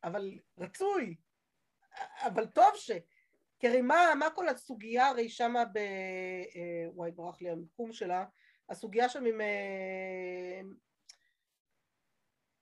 אבל 0.04 0.40
רצוי, 0.58 1.16
אבל 2.28 2.46
טוב 2.46 2.72
ש... 2.76 2.92
כי 3.60 3.68
הרי 3.68 3.82
מה, 3.82 4.14
מה 4.20 4.30
כל 4.30 4.48
הסוגיה 4.48 5.08
הרי 5.08 5.30
שמה 5.30 5.66
ב... 5.66 5.78
אה, 5.78 6.90
וואי, 6.94 7.12
ברח 7.12 7.42
לי 7.42 7.50
המיקום 7.50 7.94
שלה, 7.94 8.26
הסוגיה 8.70 9.10
שם 9.10 9.26
עם 9.26 9.42
אה, 9.42 10.62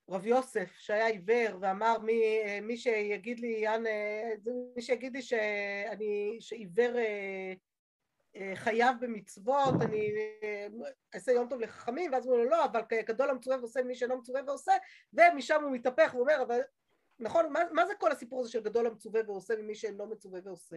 רב 0.08 0.26
יוסף 0.26 0.76
שהיה 0.78 1.06
עיוור 1.06 1.58
ואמר 1.60 1.98
מי, 1.98 2.22
אה, 2.44 2.60
מי 2.62 2.76
שיגיד 2.76 3.40
לי, 3.40 3.64
מי 4.76 4.82
שיגיד 4.82 5.12
לי 5.12 5.22
שאני, 5.22 6.36
שעיוור 6.40 6.92
חייב 8.54 8.96
במצוות, 9.00 9.74
אני 9.82 10.12
אעשה 11.14 11.32
יום 11.32 11.48
טוב 11.48 11.60
לחכמים, 11.60 12.12
ואז 12.12 12.26
הוא 12.26 12.32
אומר 12.32 12.44
לו 12.44 12.50
לא, 12.50 12.64
אבל 12.64 12.80
גדול 12.90 13.30
המצווה 13.30 13.56
ועושה 13.58 13.82
מי 13.82 13.94
שאינו 13.94 14.18
מצווה 14.18 14.40
ועושה, 14.46 14.72
ומשם 15.12 15.64
הוא 15.64 15.72
מתהפך 15.72 16.14
ואומר, 16.14 16.42
אבל 16.42 16.60
נכון, 17.18 17.52
מה, 17.52 17.60
מה 17.72 17.86
זה 17.86 17.94
כל 17.94 18.12
הסיפור 18.12 18.40
הזה 18.40 18.50
של 18.50 18.60
גדול 18.60 18.86
המצווה 18.86 19.20
ועושה 19.26 19.56
ממי 19.56 19.74
שאינו 19.74 20.06
מצווה 20.06 20.40
ועושה? 20.44 20.76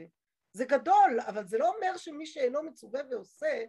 זה 0.54 0.66
גדול, 0.66 1.20
אבל 1.28 1.48
זה 1.48 1.58
לא 1.58 1.74
אומר 1.76 1.98
שמי 1.98 2.26
שאינו 2.26 2.64
מצווה 2.64 3.02
ועושה, 3.10 3.64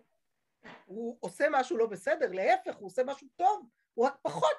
הוא 0.84 1.16
עושה 1.20 1.46
משהו 1.50 1.76
לא 1.76 1.86
בסדר, 1.86 2.32
להפך, 2.32 2.76
הוא 2.76 2.86
עושה 2.86 3.04
משהו 3.04 3.28
טוב, 3.36 3.68
הוא 3.94 4.06
רק 4.06 4.16
פחות 4.22 4.56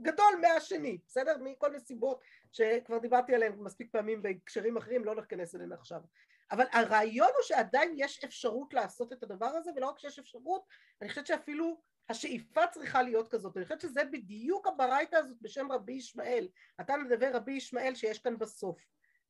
גדול 0.00 0.34
מהשני, 0.40 0.98
בסדר? 1.06 1.36
מכל 1.40 1.70
מיני 1.70 1.80
סיבות 1.80 2.20
שכבר 2.52 2.98
דיברתי 2.98 3.34
עליהן 3.34 3.52
מספיק 3.58 3.92
פעמים 3.92 4.22
בהקשרים 4.22 4.76
אחרים, 4.76 5.04
לא 5.04 5.14
נכנס 5.14 5.54
אליהן 5.54 5.72
עכשיו. 5.72 6.00
אבל 6.50 6.64
הרעיון 6.72 7.28
הוא 7.34 7.42
שעדיין 7.42 7.94
יש 7.96 8.24
אפשרות 8.24 8.74
לעשות 8.74 9.12
את 9.12 9.22
הדבר 9.22 9.46
הזה, 9.46 9.70
ולא 9.76 9.88
רק 9.88 9.98
שיש 9.98 10.18
אפשרות, 10.18 10.66
אני 11.02 11.08
חושבת 11.08 11.26
שאפילו 11.26 11.80
השאיפה 12.08 12.66
צריכה 12.66 13.02
להיות 13.02 13.28
כזאת. 13.28 13.56
אני 13.56 13.64
חושבת 13.64 13.80
שזה 13.80 14.04
בדיוק 14.04 14.66
הברייתא 14.66 15.16
הזאת 15.16 15.36
בשם 15.40 15.72
רבי 15.72 15.92
ישמעאל. 15.92 16.48
אתה 16.80 16.96
מדבר 16.96 17.36
רבי 17.36 17.52
ישמעאל 17.52 17.94
שיש 17.94 18.18
כאן 18.18 18.38
בסוף. 18.38 18.78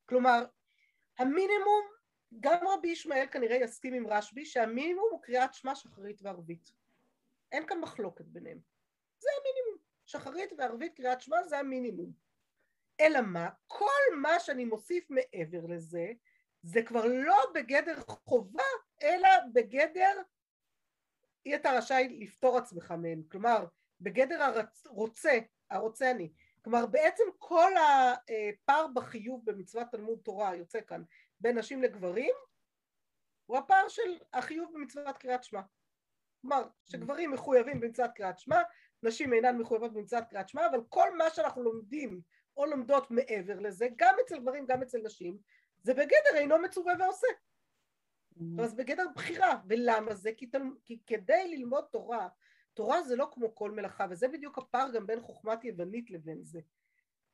כלומר, 0.09 0.45
המינימום, 1.19 1.87
גם 2.41 2.67
רבי 2.69 2.89
ישמעאל 2.89 3.27
כנראה 3.27 3.57
יסכים 3.57 3.95
עם 3.95 4.07
רשב"י, 4.07 4.45
שהמינימום 4.45 5.09
הוא 5.11 5.23
קריאת 5.23 5.55
שמע 5.55 5.75
שחרית 5.75 6.23
וערבית. 6.23 6.73
אין 7.53 7.67
כאן 7.67 7.81
מחלוקת 7.81 8.25
ביניהם. 8.25 8.59
זה 9.19 9.29
המינימום. 9.41 9.79
שחרית 10.07 10.53
וערבית 10.59 10.97
קריאת 10.97 11.21
שמע 11.21 11.43
זה 11.43 11.59
המינימום. 11.59 12.13
אלא 13.01 13.21
מה? 13.21 13.49
כל 13.67 14.17
מה 14.23 14.41
שאני 14.41 14.65
מוסיף 14.65 15.11
מעבר 15.11 15.67
לזה, 15.69 16.07
זה 16.67 16.83
כבר 16.83 17.05
לא 17.07 17.37
בגדר 17.55 18.01
חובה, 18.07 18.63
אלא 19.03 19.29
בגדר 19.53 20.23
אי 21.47 21.55
אתה 21.55 21.73
רשאי 21.73 22.19
לפתור 22.21 22.59
עצמך 22.59 22.95
מהם. 23.03 23.23
כלומר, 23.31 23.67
בגדר 24.01 24.43
הרוצה, 24.87 25.39
הרוצה 25.71 26.11
אני. 26.11 26.33
כלומר, 26.65 26.87
בעצם 26.87 27.25
כל 27.39 27.73
הפער 27.77 28.87
בחיוב 28.95 29.43
במצוות 29.45 29.87
תלמוד 29.91 30.19
תורה 30.23 30.57
יוצא 30.57 30.81
כאן 30.87 31.03
בין 31.41 31.59
נשים 31.59 31.83
לגברים, 31.83 32.35
הוא 33.47 33.59
הפער 33.59 33.89
של 33.89 34.19
החיוב 34.33 34.73
במצוות 34.75 35.19
קריאת 35.19 35.45
שמע. 35.45 35.61
כלומר, 36.41 36.69
שגברים 36.85 37.31
מחויבים 37.31 37.81
במצוות 37.81 38.11
קריאת 38.15 38.39
שמע, 38.39 38.63
נשים 39.03 39.33
אינן 39.33 39.59
מחויבות 39.59 39.93
במצוות 39.93 40.25
קריאת 40.31 40.49
שמע, 40.49 40.67
אבל 40.67 40.81
כל 40.89 41.17
מה 41.17 41.31
שאנחנו 41.31 41.63
לומדים 41.63 42.21
או 42.57 42.67
לומדות 42.67 43.11
מעבר 43.11 43.61
לזה, 43.61 43.89
גם 43.97 44.15
אצל 44.25 44.39
גברים, 44.39 44.67
גם 44.67 44.83
אצל 44.83 44.99
נשים, 45.05 45.39
זה 45.87 45.95
בגדר 45.95 46.35
אינו 46.35 46.59
מצווה 46.59 46.95
ועושה. 46.99 47.27
Mm-hmm. 47.27 48.63
אז 48.63 48.75
בגדר 48.75 49.07
בחירה, 49.15 49.61
ולמה 49.69 50.15
זה? 50.15 50.31
כי, 50.37 50.47
תל... 50.47 50.63
כי 50.85 50.99
כדי 51.07 51.57
ללמוד 51.57 51.85
תורה, 51.91 52.29
תורה 52.75 53.03
זה 53.03 53.17
לא 53.17 53.29
כמו 53.33 53.55
כל 53.55 53.71
מלאכה, 53.71 54.07
וזה 54.11 54.29
בדיוק 54.29 54.59
הפער 54.59 54.91
גם 54.91 55.07
בין 55.07 55.21
חוכמת 55.21 55.65
יוונית 55.65 56.11
לבין 56.11 56.45
זה. 56.45 56.61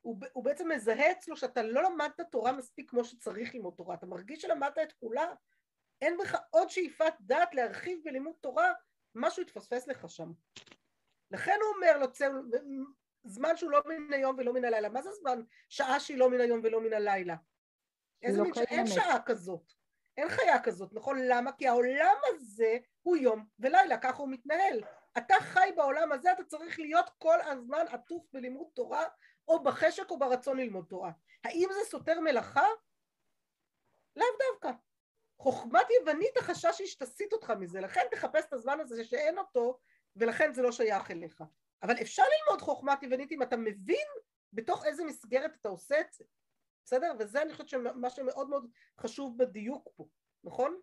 הוא, 0.01 0.17
הוא 0.33 0.45
בעצם 0.45 0.69
מזהה 0.69 1.13
אצלו 1.13 1.37
שאתה 1.37 1.63
לא 1.63 1.83
למדת 1.83 2.21
תורה 2.31 2.53
מספיק 2.53 2.91
כמו 2.91 3.05
שצריך 3.05 3.55
ללמוד 3.55 3.75
תורה, 3.77 3.95
אתה 3.95 4.07
מרגיש 4.07 4.43
שלמדת 4.43 4.79
את 4.79 4.93
כולה, 4.93 5.35
אין 6.01 6.19
בך 6.19 6.37
עוד 6.51 6.71
שאיפת 6.71 7.15
דעת 7.21 7.55
להרחיב 7.55 8.01
בלימוד 8.05 8.35
תורה, 8.41 8.73
משהו 9.15 9.43
יתפספס 9.43 9.87
לך 9.89 10.11
שם. 10.11 10.33
לכן 11.31 11.59
הוא 11.63 11.75
אומר 11.75 11.99
לו, 11.99 12.07
זמן 13.25 13.57
שהוא 13.57 13.71
לא 13.71 13.83
מן 13.87 14.13
היום 14.13 14.37
ולא 14.39 14.53
מן 14.53 14.65
הלילה, 14.65 14.89
מה 14.89 15.03
זה 15.03 15.11
זמן? 15.13 15.43
שעה 15.69 16.01
שהיא 16.01 16.19
לא 16.19 16.31
מן 16.31 16.41
היום 16.41 16.61
ולא 16.65 16.81
מן 16.81 16.93
הלילה. 16.93 17.37
איזה 18.23 18.39
לא 18.39 18.45
מין, 18.45 18.53
אין 18.71 18.87
שעה 18.87 19.23
כזאת. 19.27 19.73
אין 20.17 20.29
חיה 20.29 20.63
כזאת, 20.63 20.93
נכון? 20.93 21.19
למה? 21.23 21.53
כי 21.53 21.69
העולם 21.69 22.17
הזה 22.27 22.79
הוא 23.03 23.17
יום 23.17 23.47
ולילה, 23.59 23.99
ככה 23.99 24.19
הוא 24.19 24.29
מתנהל. 24.29 24.83
אתה 25.19 25.35
חי 25.41 25.73
בעולם 25.77 26.13
הזה, 26.13 26.33
אתה 26.33 26.45
צריך 26.45 26.79
להיות 26.79 27.11
כל 27.19 27.41
הזמן 27.41 27.85
עטוף 27.91 28.27
בלימוד 28.33 28.67
תורה, 28.75 29.05
או 29.49 29.63
בחשק 29.63 30.11
או 30.11 30.19
ברצון 30.19 30.57
ללמוד 30.57 30.87
תורה. 30.89 31.11
האם 31.45 31.69
זה 31.73 31.91
סותר 31.91 32.21
מלאכה? 32.21 32.67
לאו 34.17 34.27
דווקא. 34.51 34.71
חוכמת 35.39 35.87
יוונית 36.01 36.37
החשש 36.37 36.79
היא 36.79 36.87
שתסיט 36.87 37.33
אותך 37.33 37.51
מזה, 37.51 37.81
לכן 37.81 38.01
תחפש 38.11 38.45
את 38.45 38.53
הזמן 38.53 38.81
הזה 38.81 39.05
שאין 39.05 39.39
אותו, 39.39 39.79
ולכן 40.17 40.53
זה 40.53 40.63
לא 40.63 40.73
שייך 40.73 41.11
אליך. 41.11 41.43
אבל 41.83 41.95
אפשר 42.03 42.23
ללמוד 42.23 42.63
חוכמת 42.63 43.03
יוונית 43.03 43.33
אם 43.33 43.43
אתה 43.43 43.57
מבין 43.57 44.07
בתוך 44.53 44.87
איזה 44.87 45.05
מסגרת 45.05 45.57
אתה 45.61 45.69
עושה 45.69 46.01
את 46.01 46.13
זה. 46.13 46.25
בסדר? 46.85 47.13
וזה 47.19 47.43
אני 47.43 47.53
חושבת 47.53 47.69
שמה 47.69 48.11
שמאוד 48.11 48.49
מאוד 48.49 48.67
חשוב 49.01 49.39
בדיוק 49.39 49.89
פה, 49.97 50.07
נכון? 50.45 50.81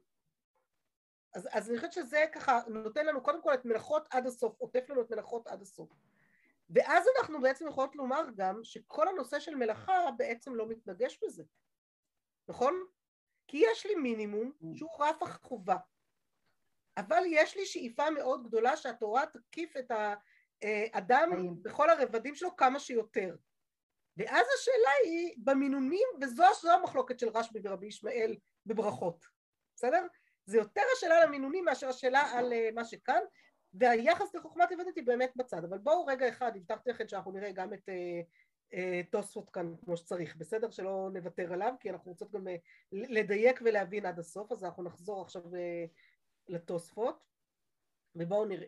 אז, 1.34 1.48
אז 1.52 1.70
אני 1.70 1.78
חושבת 1.78 1.94
שזה 1.94 2.26
ככה 2.34 2.60
נותן 2.68 3.06
לנו 3.06 3.24
קודם 3.24 3.42
כל 3.42 3.54
את 3.54 3.66
מלאכות 3.66 4.08
עד 4.12 4.28
הסוף, 4.28 4.56
עוטף 4.60 4.90
לנו 4.90 5.02
את 5.02 5.12
מלאכות 5.12 5.48
עד 5.48 5.62
הסוף. 5.62 5.90
ואז 6.70 7.06
אנחנו 7.20 7.42
בעצם 7.42 7.68
יכולות 7.68 7.96
לומר 7.96 8.22
גם 8.36 8.64
שכל 8.64 9.08
הנושא 9.08 9.40
של 9.40 9.56
מלאכה 9.56 10.12
בעצם 10.18 10.56
לא 10.56 10.68
מתנגש 10.68 11.20
בזה, 11.24 11.44
נכון? 12.48 12.84
כי 13.48 13.58
יש 13.72 13.86
לי 13.86 13.96
מינימום 13.96 14.52
שהוא 14.76 14.90
רף 15.00 15.24
החובה, 15.24 15.78
אבל 16.98 17.24
יש 17.28 17.58
לי 17.58 17.66
שאיפה 17.66 18.10
מאוד 18.10 18.48
גדולה 18.48 18.78
שהתורה 18.78 19.26
תקיף 19.26 19.78
את 19.78 19.92
האדם 20.62 21.30
בכל 21.62 21.90
הרבדים 21.90 22.36
שלו 22.36 22.56
כמה 22.56 22.80
שיותר. 22.80 23.36
ואז 24.19 24.47
השאלה 24.60 24.91
היא 25.03 25.36
במינונים, 25.38 26.08
וזו 26.21 26.43
המחלוקת 26.73 27.19
של 27.19 27.29
רשב"י 27.29 27.60
ורבי 27.63 27.88
ישמעאל 27.88 28.36
בברכות, 28.65 29.25
בסדר? 29.75 30.08
זה 30.45 30.58
יותר 30.58 30.82
השאלה 30.97 31.17
על 31.17 31.23
המינונים 31.23 31.65
מאשר 31.65 31.88
השאלה 31.88 32.21
על 32.21 32.53
uh, 32.53 32.75
מה 32.75 32.86
שכאן, 32.86 33.21
והיחס 33.73 34.36
לחוכמת 34.36 34.71
יוונית 34.71 34.95
היא 34.95 35.05
באמת 35.05 35.32
בצד. 35.36 35.63
אבל 35.63 35.77
בואו 35.77 36.05
רגע 36.05 36.29
אחד, 36.29 36.51
הבטחתי 36.55 36.89
לכם 36.89 37.08
שאנחנו 37.08 37.32
נראה 37.32 37.51
גם 37.51 37.73
את 37.73 37.89
uh, 37.89 38.73
uh, 38.73 38.77
תוספות 39.12 39.49
כאן 39.49 39.73
כמו 39.86 39.97
שצריך, 39.97 40.36
בסדר? 40.36 40.69
שלא 40.69 41.10
נוותר 41.13 41.53
עליו, 41.53 41.73
כי 41.79 41.89
אנחנו 41.89 42.12
רוצות 42.12 42.32
גם 42.32 42.47
לדייק 42.91 43.60
ולהבין 43.65 44.05
עד 44.05 44.19
הסוף, 44.19 44.51
אז 44.51 44.63
אנחנו 44.63 44.84
נחזור 44.84 45.21
עכשיו 45.21 45.41
לתוספות, 46.47 47.23
ובואו 48.15 48.45
נראה. 48.45 48.67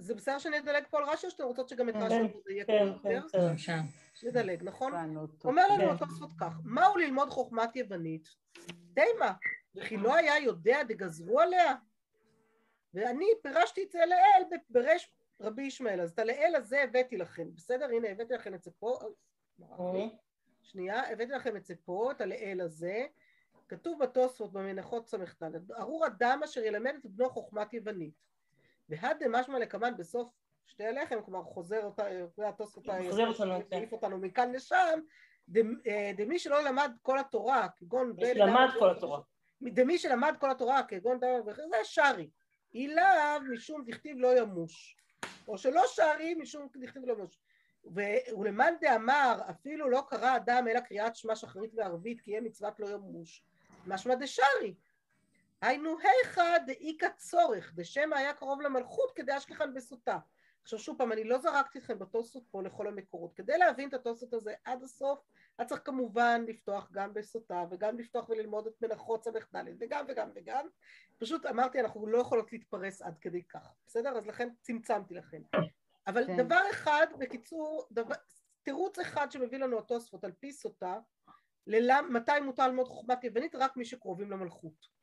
זה 0.00 0.14
בסדר 0.14 0.38
שנדלג 0.38 0.84
פה 0.90 0.98
על 0.98 1.04
רש"י 1.04 1.26
או 1.26 1.30
שאתם 1.30 1.44
רוצות 1.44 1.68
שגם 1.68 1.88
את 1.88 1.94
רש"י 1.94 2.18
נדייק 2.18 2.66
פה 2.66 2.72
יותר? 3.12 3.28
כן, 3.32 3.56
כן. 3.66 3.80
נדלג, 4.28 4.62
נכון? 4.62 4.92
אומר 5.44 5.68
לנו 5.68 5.92
התוספות 5.92 6.30
כך, 6.40 6.52
מהו 6.64 6.96
ללמוד 6.96 7.30
חוכמת 7.30 7.76
יוונית? 7.76 8.28
תימה, 8.94 9.32
וכי 9.74 9.96
לא 9.96 10.14
היה 10.14 10.38
יודע 10.38 10.82
דגזרו 10.82 11.40
עליה? 11.40 11.74
ואני 12.94 13.26
פירשתי 13.42 13.82
את 13.84 13.92
זה 13.92 13.98
לאל 14.06 14.58
בריש 14.70 15.12
רבי 15.40 15.62
ישמעאל, 15.62 16.00
אז 16.00 16.10
את 16.10 16.18
הלאל 16.18 16.54
הזה 16.56 16.82
הבאתי 16.82 17.16
לכם, 17.16 17.54
בסדר? 17.54 17.84
הנה 17.84 18.08
הבאתי 18.08 18.34
לכם 18.34 18.54
את 18.54 18.62
זה 18.62 18.70
פה, 18.70 18.98
אוקיי. 19.60 20.16
שנייה, 20.62 21.12
הבאתי 21.12 21.32
לכם 21.32 21.56
את 21.56 21.66
זה 21.66 21.74
פה, 21.84 22.10
את 22.10 22.20
הלאל 22.20 22.60
הזה, 22.60 23.06
כתוב 23.68 24.02
בתוספות 24.02 24.52
במנחות 24.52 25.08
ס"ד, 25.08 25.70
ארור 25.72 26.06
אדם 26.06 26.40
אשר 26.44 26.64
ילמד 26.64 26.94
את 26.94 27.06
בנו 27.06 27.30
חוכמת 27.30 27.74
יוונית 27.74 28.29
והדה 28.90 29.26
משמע 29.28 29.58
לקמן 29.58 29.96
בסוף 29.96 30.30
שתי 30.66 30.84
הלחם, 30.84 31.22
כלומר 31.24 31.42
חוזר 31.42 31.84
אותה, 31.84 32.04
התוספות 32.48 32.84
העיף 33.72 33.92
אותנו 33.92 34.18
מכאן 34.18 34.52
לשם, 34.52 35.00
אה, 35.86 36.10
דמי 36.16 36.38
שלא 36.38 36.64
למד 36.64 36.92
כל 37.02 37.18
התורה, 37.18 37.68
כגון... 37.76 38.12
מי 38.16 38.26
שלמד 38.34 38.68
כל 38.78 38.90
התורה. 38.90 39.20
דמי 39.62 39.98
שלמד 39.98 40.34
כל 40.40 40.50
התורה, 40.50 40.82
כגון 40.82 41.18
דבר 41.18 41.40
וכזה, 41.46 41.62
זה 41.70 41.76
שרי. 41.84 42.30
אילאו 42.74 43.40
משום 43.52 43.84
דכתיב 43.86 44.16
לא 44.18 44.38
ימוש. 44.38 44.96
או 45.48 45.58
שלא 45.58 45.82
שרי 45.86 46.34
משום 46.34 46.68
דכתיב 46.76 47.02
לא 47.04 47.12
ימוש. 47.12 47.38
ולמאן 47.84 48.74
דאמר 48.80 49.40
אפילו 49.50 49.90
לא 49.90 50.02
קרא 50.08 50.36
אדם 50.36 50.68
אלא 50.68 50.80
קריאת 50.80 51.16
שמע 51.16 51.36
שחרית 51.36 51.70
וערבית 51.74 52.20
כי 52.20 52.30
יהיה 52.30 52.40
מצוות 52.40 52.80
לא 52.80 52.88
ימוש 52.88 53.44
משמע 53.86 54.14
דשרי 54.14 54.74
היינו 55.62 55.96
היכא 55.98 56.58
דאיכא 56.58 57.08
צורך, 57.16 57.72
דשמא 57.74 58.14
היה 58.14 58.34
קרוב 58.34 58.60
למלכות 58.60 59.12
כדי 59.14 59.36
אשכחן 59.36 59.74
בסוטה. 59.74 60.18
עכשיו 60.62 60.78
שוב 60.78 60.98
פעם, 60.98 61.12
אני 61.12 61.24
לא 61.24 61.38
זרקתי 61.38 61.78
אתכם 61.78 61.98
בתוספות 61.98 62.42
פה 62.50 62.62
לכל 62.62 62.86
המקורות. 62.86 63.34
כדי 63.34 63.58
להבין 63.58 63.88
את 63.88 63.94
התוספות 63.94 64.32
הזה 64.32 64.54
עד 64.64 64.82
הסוף, 64.82 65.18
היה 65.58 65.68
צריך 65.68 65.80
כמובן 65.84 66.44
לפתוח 66.48 66.90
גם 66.92 67.14
בסוטה, 67.14 67.64
וגם 67.70 67.98
לפתוח 67.98 68.28
וללמוד 68.28 68.66
את 68.66 68.82
מנחות 68.82 69.24
ס"ד, 69.24 69.36
וגם 69.80 70.04
וגם 70.08 70.30
וגם. 70.34 70.66
פשוט 71.18 71.46
אמרתי, 71.46 71.80
אנחנו 71.80 72.06
לא 72.06 72.18
יכולות 72.18 72.52
להתפרס 72.52 73.02
עד 73.02 73.18
כדי 73.18 73.42
כך, 73.42 73.74
בסדר? 73.86 74.18
אז 74.18 74.26
לכן 74.26 74.48
צמצמתי 74.60 75.14
לכם. 75.14 75.42
אבל 76.06 76.26
כן. 76.26 76.36
דבר 76.36 76.60
אחד, 76.70 77.06
בקיצור, 77.18 77.86
דבר, 77.92 78.14
תירוץ 78.62 78.98
אחד 78.98 79.32
שמביא 79.32 79.58
לנו 79.58 79.78
התוספות 79.78 80.24
על 80.24 80.32
פי 80.32 80.52
סוטה, 80.52 80.98
ללמ, 81.66 82.12
מתי 82.12 82.40
מותר 82.42 82.68
ללמוד 82.68 82.88
חוכמת 82.88 83.24
יוונית? 83.24 83.54
רק 83.54 83.76
מי 83.76 83.84
שקרובים 83.84 84.30
למלכות. 84.30 84.99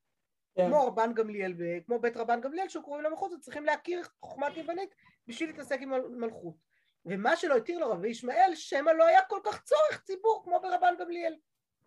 כן. 0.58 0.68
כמו 0.68 0.88
רבן 0.88 1.14
גמליאל, 1.14 1.54
כמו 1.86 2.00
בית 2.00 2.18
רבן 2.18 2.42
גמליאל 2.42 2.70
שהוא 2.70 2.84
קוראים 2.84 3.04
למלכות, 3.04 3.32
צריכים 3.42 3.66
להכיר 3.66 4.02
חוכמת 4.22 4.58
יוונית 4.58 4.96
בשביל 5.28 5.50
להתעסק 5.50 5.78
עם 5.82 5.92
מלכות. 6.10 6.56
ומה 7.06 7.36
שלא 7.36 7.58
התיר 7.58 7.80
לו 7.80 7.92
רבי 7.92 8.10
ישמעאל, 8.10 8.56
שמא 8.56 8.90
לא 8.92 9.06
היה 9.06 9.22
כל 9.22 9.40
כך 9.44 9.64
צורך 9.64 10.02
ציבור 10.04 10.42
כמו 10.44 10.60
ברבן 10.60 10.94
גמליאל. 11.00 11.36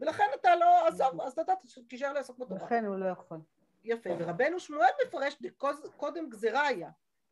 ולכן 0.00 0.24
אתה 0.34 0.56
לא, 0.56 0.86
עזוב, 0.86 1.20
אז 1.20 1.38
אתה 1.38 1.52
תישאר 1.88 2.12
לעסוק 2.12 2.38
בתורה. 2.38 2.64
לכן 2.64 2.84
הוא 2.84 2.96
לא 2.96 3.06
יכול. 3.06 3.38
יפה, 3.84 4.10
ורבנו 4.18 4.60
שמואל 4.60 4.88
מפרש 5.06 5.36
קודם 5.96 6.30
גזירה 6.30 6.66
היה. 6.66 6.90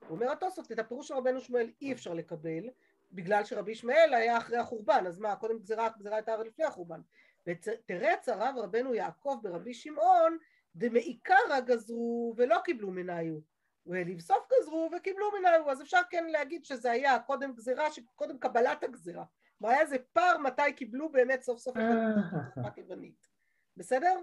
הוא 0.08 0.16
אומר 0.16 0.32
התוספות, 0.32 0.72
את 0.72 0.78
הפירוש 0.78 1.08
של 1.08 1.14
רבנו 1.14 1.40
שמואל 1.40 1.70
אי 1.82 1.92
אפשר 1.92 2.14
לקבל, 2.14 2.70
בגלל 3.12 3.44
שרבי 3.44 3.72
ישמעאל 3.72 4.14
היה 4.14 4.38
אחרי 4.38 4.56
החורבן, 4.56 5.04
אז 5.06 5.18
מה, 5.18 5.36
קודם 5.36 5.58
גזירה, 5.58 5.86
הגזירה 5.86 6.16
הייתה 6.16 6.36
לפני 6.36 6.64
החורבן. 6.64 7.00
ותרץ 7.46 8.28
הרב 8.28 8.54
רבנו 8.58 8.94
יעקב 8.94 9.38
ברבי 9.42 9.74
שמעון, 9.74 10.38
דמעיקרא 10.78 11.60
גזרו 11.66 12.34
ולא 12.36 12.58
קיבלו 12.64 12.90
מנהיו. 12.90 13.38
ולבסוף 13.86 14.48
גזרו 14.52 14.90
וקיבלו 14.96 15.26
מנהיו, 15.38 15.70
אז 15.70 15.82
אפשר 15.82 16.00
כן 16.10 16.26
להגיד 16.26 16.64
שזה 16.64 16.90
היה 16.90 17.18
קודם 17.18 17.52
גזירה, 17.52 17.86
קודם 18.14 18.38
קבלת 18.38 18.82
הגזירה. 18.84 19.24
והיה 19.60 19.80
איזה 19.80 19.96
פער 20.12 20.38
מתי 20.38 20.72
קיבלו 20.76 21.12
באמת 21.12 21.42
סוף 21.42 21.58
סוף 21.58 21.76
את 21.76 21.82
התקופה 21.82 22.68
היוונית. 22.76 23.28
בסדר? 23.76 24.20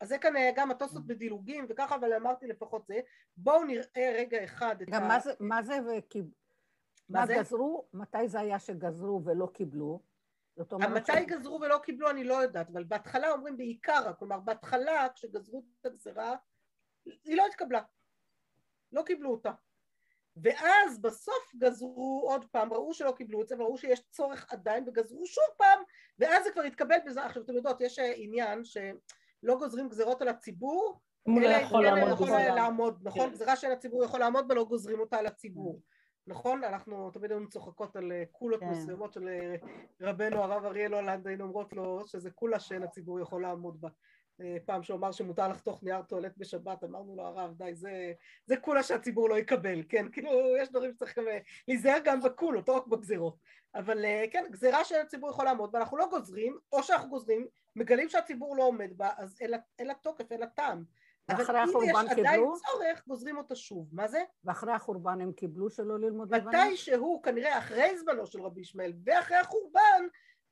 אז 0.00 0.08
זה 0.08 0.18
כאן 0.18 0.32
גם 0.56 0.70
התוספות 0.70 1.06
בדילוגים 1.06 1.66
וככה, 1.68 1.94
אבל 1.94 2.12
אמרתי 2.12 2.46
לפחות 2.46 2.86
זה. 2.86 3.00
בואו 3.36 3.64
נראה 3.64 4.12
רגע 4.14 4.44
אחד 4.44 4.82
את 4.82 4.88
ה... 4.88 4.90
גם 4.90 5.08
מה 5.40 5.62
זה 5.62 5.78
וקיב... 5.86 6.26
מה? 7.08 7.26
גזרו? 7.26 7.88
מתי 7.92 8.28
זה 8.28 8.40
היה 8.40 8.58
שגזרו 8.58 9.24
ולא 9.24 9.50
קיבלו? 9.54 10.00
זאת 10.56 10.72
אומרת... 10.72 10.90
מתי 10.90 11.12
ש... 11.12 11.26
גזרו 11.26 11.60
ולא 11.60 11.78
קיבלו 11.82 12.10
אני 12.10 12.24
לא 12.24 12.34
יודעת, 12.34 12.68
אבל 12.68 12.84
בהתחלה 12.84 13.30
אומרים 13.30 13.56
בעיקר, 13.56 14.12
כלומר 14.18 14.40
בהתחלה 14.40 15.06
כשגזרו 15.14 15.64
את 15.80 15.86
הגזרה, 15.86 16.36
היא 17.04 17.36
לא 17.36 17.46
התקבלה. 17.46 17.82
לא 18.92 19.02
קיבלו 19.02 19.30
אותה. 19.30 19.52
ואז 20.36 21.00
בסוף 21.00 21.52
גזרו 21.56 22.26
עוד 22.30 22.44
פעם, 22.50 22.72
ראו 22.72 22.94
שלא 22.94 23.12
קיבלו 23.16 23.42
את 23.42 23.48
זה, 23.48 23.56
וראו 23.58 23.78
שיש 23.78 24.00
צורך 24.10 24.46
עדיין, 24.52 24.88
וגזרו 24.88 25.26
שוב 25.26 25.44
פעם, 25.56 25.78
ואז 26.18 26.44
זה 26.44 26.50
כבר 26.52 26.62
התקבל 26.62 26.96
בזה. 27.06 27.24
עכשיו 27.24 27.42
אתם 27.42 27.54
יודעות, 27.54 27.80
יש 27.80 27.98
עניין 27.98 28.64
שלא 28.64 29.58
גוזרים 29.58 29.88
גזרות 29.88 30.22
על 30.22 30.28
הציבור, 30.28 31.00
אלא 31.28 31.34
אם 31.34 31.42
כן 31.42 31.60
יכול 31.62 31.84
לעמוד, 32.54 32.98
נכון? 33.02 33.26
כן. 33.26 33.32
גזירה 33.32 33.56
שאין 33.56 33.72
הציבור 33.72 34.04
יכול 34.04 34.20
לעמוד 34.20 34.48
בה, 34.48 34.54
לא 34.54 34.64
גוזרים 34.64 35.00
אותה 35.00 35.18
על 35.18 35.26
הציבור. 35.26 35.80
נכון? 36.26 36.64
אנחנו 36.64 37.10
תמיד 37.10 37.30
היינו 37.30 37.48
צוחקות 37.48 37.96
על 37.96 38.12
קולות 38.32 38.60
כן. 38.60 38.70
מסוימות 38.70 39.12
של 39.12 39.28
רבנו 40.00 40.42
הרב 40.42 40.64
אריאל 40.64 40.94
הולנד, 40.94 41.26
היינו 41.26 41.44
אומרות 41.44 41.72
לו 41.72 42.06
שזה 42.06 42.30
קולה 42.30 42.60
שאין 42.60 42.82
הציבור 42.82 43.20
יכול 43.20 43.42
לעמוד 43.42 43.80
בה. 43.80 43.88
אה, 44.40 44.56
פעם 44.64 44.82
שהוא 44.82 44.96
אמר 44.96 45.12
שמותר 45.12 45.48
לחתוך 45.48 45.82
נייר 45.82 46.02
טואלט 46.02 46.32
בשבת, 46.36 46.84
אמרנו 46.84 47.16
לו 47.16 47.22
הרב 47.22 47.54
די 47.56 47.74
זה, 47.74 48.12
זה 48.46 48.56
קולה 48.56 48.82
שהציבור 48.82 49.28
לא 49.28 49.38
יקבל, 49.38 49.82
כן, 49.88 50.06
כאילו 50.12 50.30
יש 50.62 50.70
דברים 50.70 50.92
שצריך 50.92 51.18
להיזהר 51.68 51.98
גם 52.04 52.20
בקולות, 52.20 52.68
לא 52.68 52.76
רק 52.76 52.86
בגזירות, 52.86 53.36
אבל 53.74 54.04
אה, 54.04 54.24
כן, 54.30 54.44
גזירה 54.50 54.84
שהציבור 54.84 55.30
יכול 55.30 55.44
לעמוד 55.44 55.74
ואנחנו 55.74 55.96
לא 55.96 56.06
גוזרים, 56.10 56.58
או 56.72 56.82
שאנחנו 56.82 57.08
גוזרים, 57.08 57.46
מגלים 57.76 58.08
שהציבור 58.08 58.56
לא 58.56 58.62
עומד 58.62 58.90
בה, 58.96 59.10
אז 59.16 59.38
אין 59.78 59.86
לה 59.86 59.94
תוקף, 59.94 60.32
אין 60.32 60.40
לה 60.40 60.46
טעם. 60.46 60.84
ואחרי 61.28 61.58
החורבן 61.58 61.86
קיבלו? 61.88 62.02
אבל 62.04 62.20
אם 62.20 62.24
יש 62.24 62.28
עדיין 62.28 62.44
צורך, 62.44 63.06
גוזרים 63.06 63.36
אותה 63.36 63.54
שוב. 63.54 63.88
מה 63.92 64.08
זה? 64.08 64.24
ואחרי 64.44 64.72
החורבן 64.72 65.20
הם 65.20 65.32
קיבלו 65.32 65.70
שלא 65.70 65.98
ללמוד 65.98 66.34
לבנה? 66.34 66.64
מתי 66.64 66.76
שהוא, 66.76 67.22
כנראה 67.22 67.58
אחרי 67.58 67.98
זמנו 67.98 68.26
של 68.26 68.42
רבי 68.42 68.60
ישמעאל, 68.60 68.92
ואחרי 69.04 69.36
החורבן, 69.36 70.06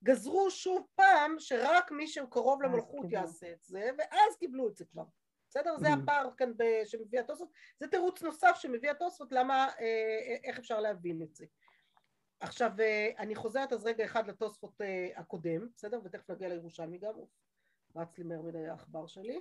גזרו 0.04 0.50
שוב 0.50 0.86
פעם 0.94 1.34
שרק 1.38 1.90
מי 1.90 2.06
שהוא 2.06 2.30
קרוב 2.30 2.62
למלכות 2.62 3.06
יעשה 3.10 3.52
את 3.52 3.64
זה, 3.64 3.90
ואז 3.98 4.36
קיבלו 4.38 4.68
את 4.68 4.76
זה 4.76 4.84
כבר. 4.84 5.04
בסדר? 5.48 5.76
זה 5.78 5.86
mm-hmm. 5.88 5.98
הפער 6.02 6.30
כאן 6.36 6.52
שמביא 6.84 7.20
התוספות. 7.20 7.48
זה 7.80 7.88
תירוץ 7.88 8.22
נוסף 8.22 8.56
שמביא 8.56 8.90
התוספות, 8.90 9.32
למה, 9.32 9.68
אה, 9.80 10.36
איך 10.44 10.58
אפשר 10.58 10.80
להבין 10.80 11.22
את 11.22 11.34
זה. 11.34 11.44
עכשיו, 12.40 12.70
אה, 12.80 13.10
אני 13.18 13.34
חוזרת 13.34 13.72
אז 13.72 13.84
רגע 13.84 14.04
אחד 14.04 14.28
לתוספות 14.28 14.80
אה, 14.80 15.08
הקודם, 15.16 15.68
בסדר? 15.76 16.00
ותכף 16.04 16.30
נגיע 16.30 16.48
לירושלמי 16.48 16.98
גם, 16.98 17.14
רץ 17.96 18.18
לי 18.18 18.24
מהר 18.24 18.42
מדי 18.42 18.66
העכבר 18.66 19.06
שלי. 19.06 19.40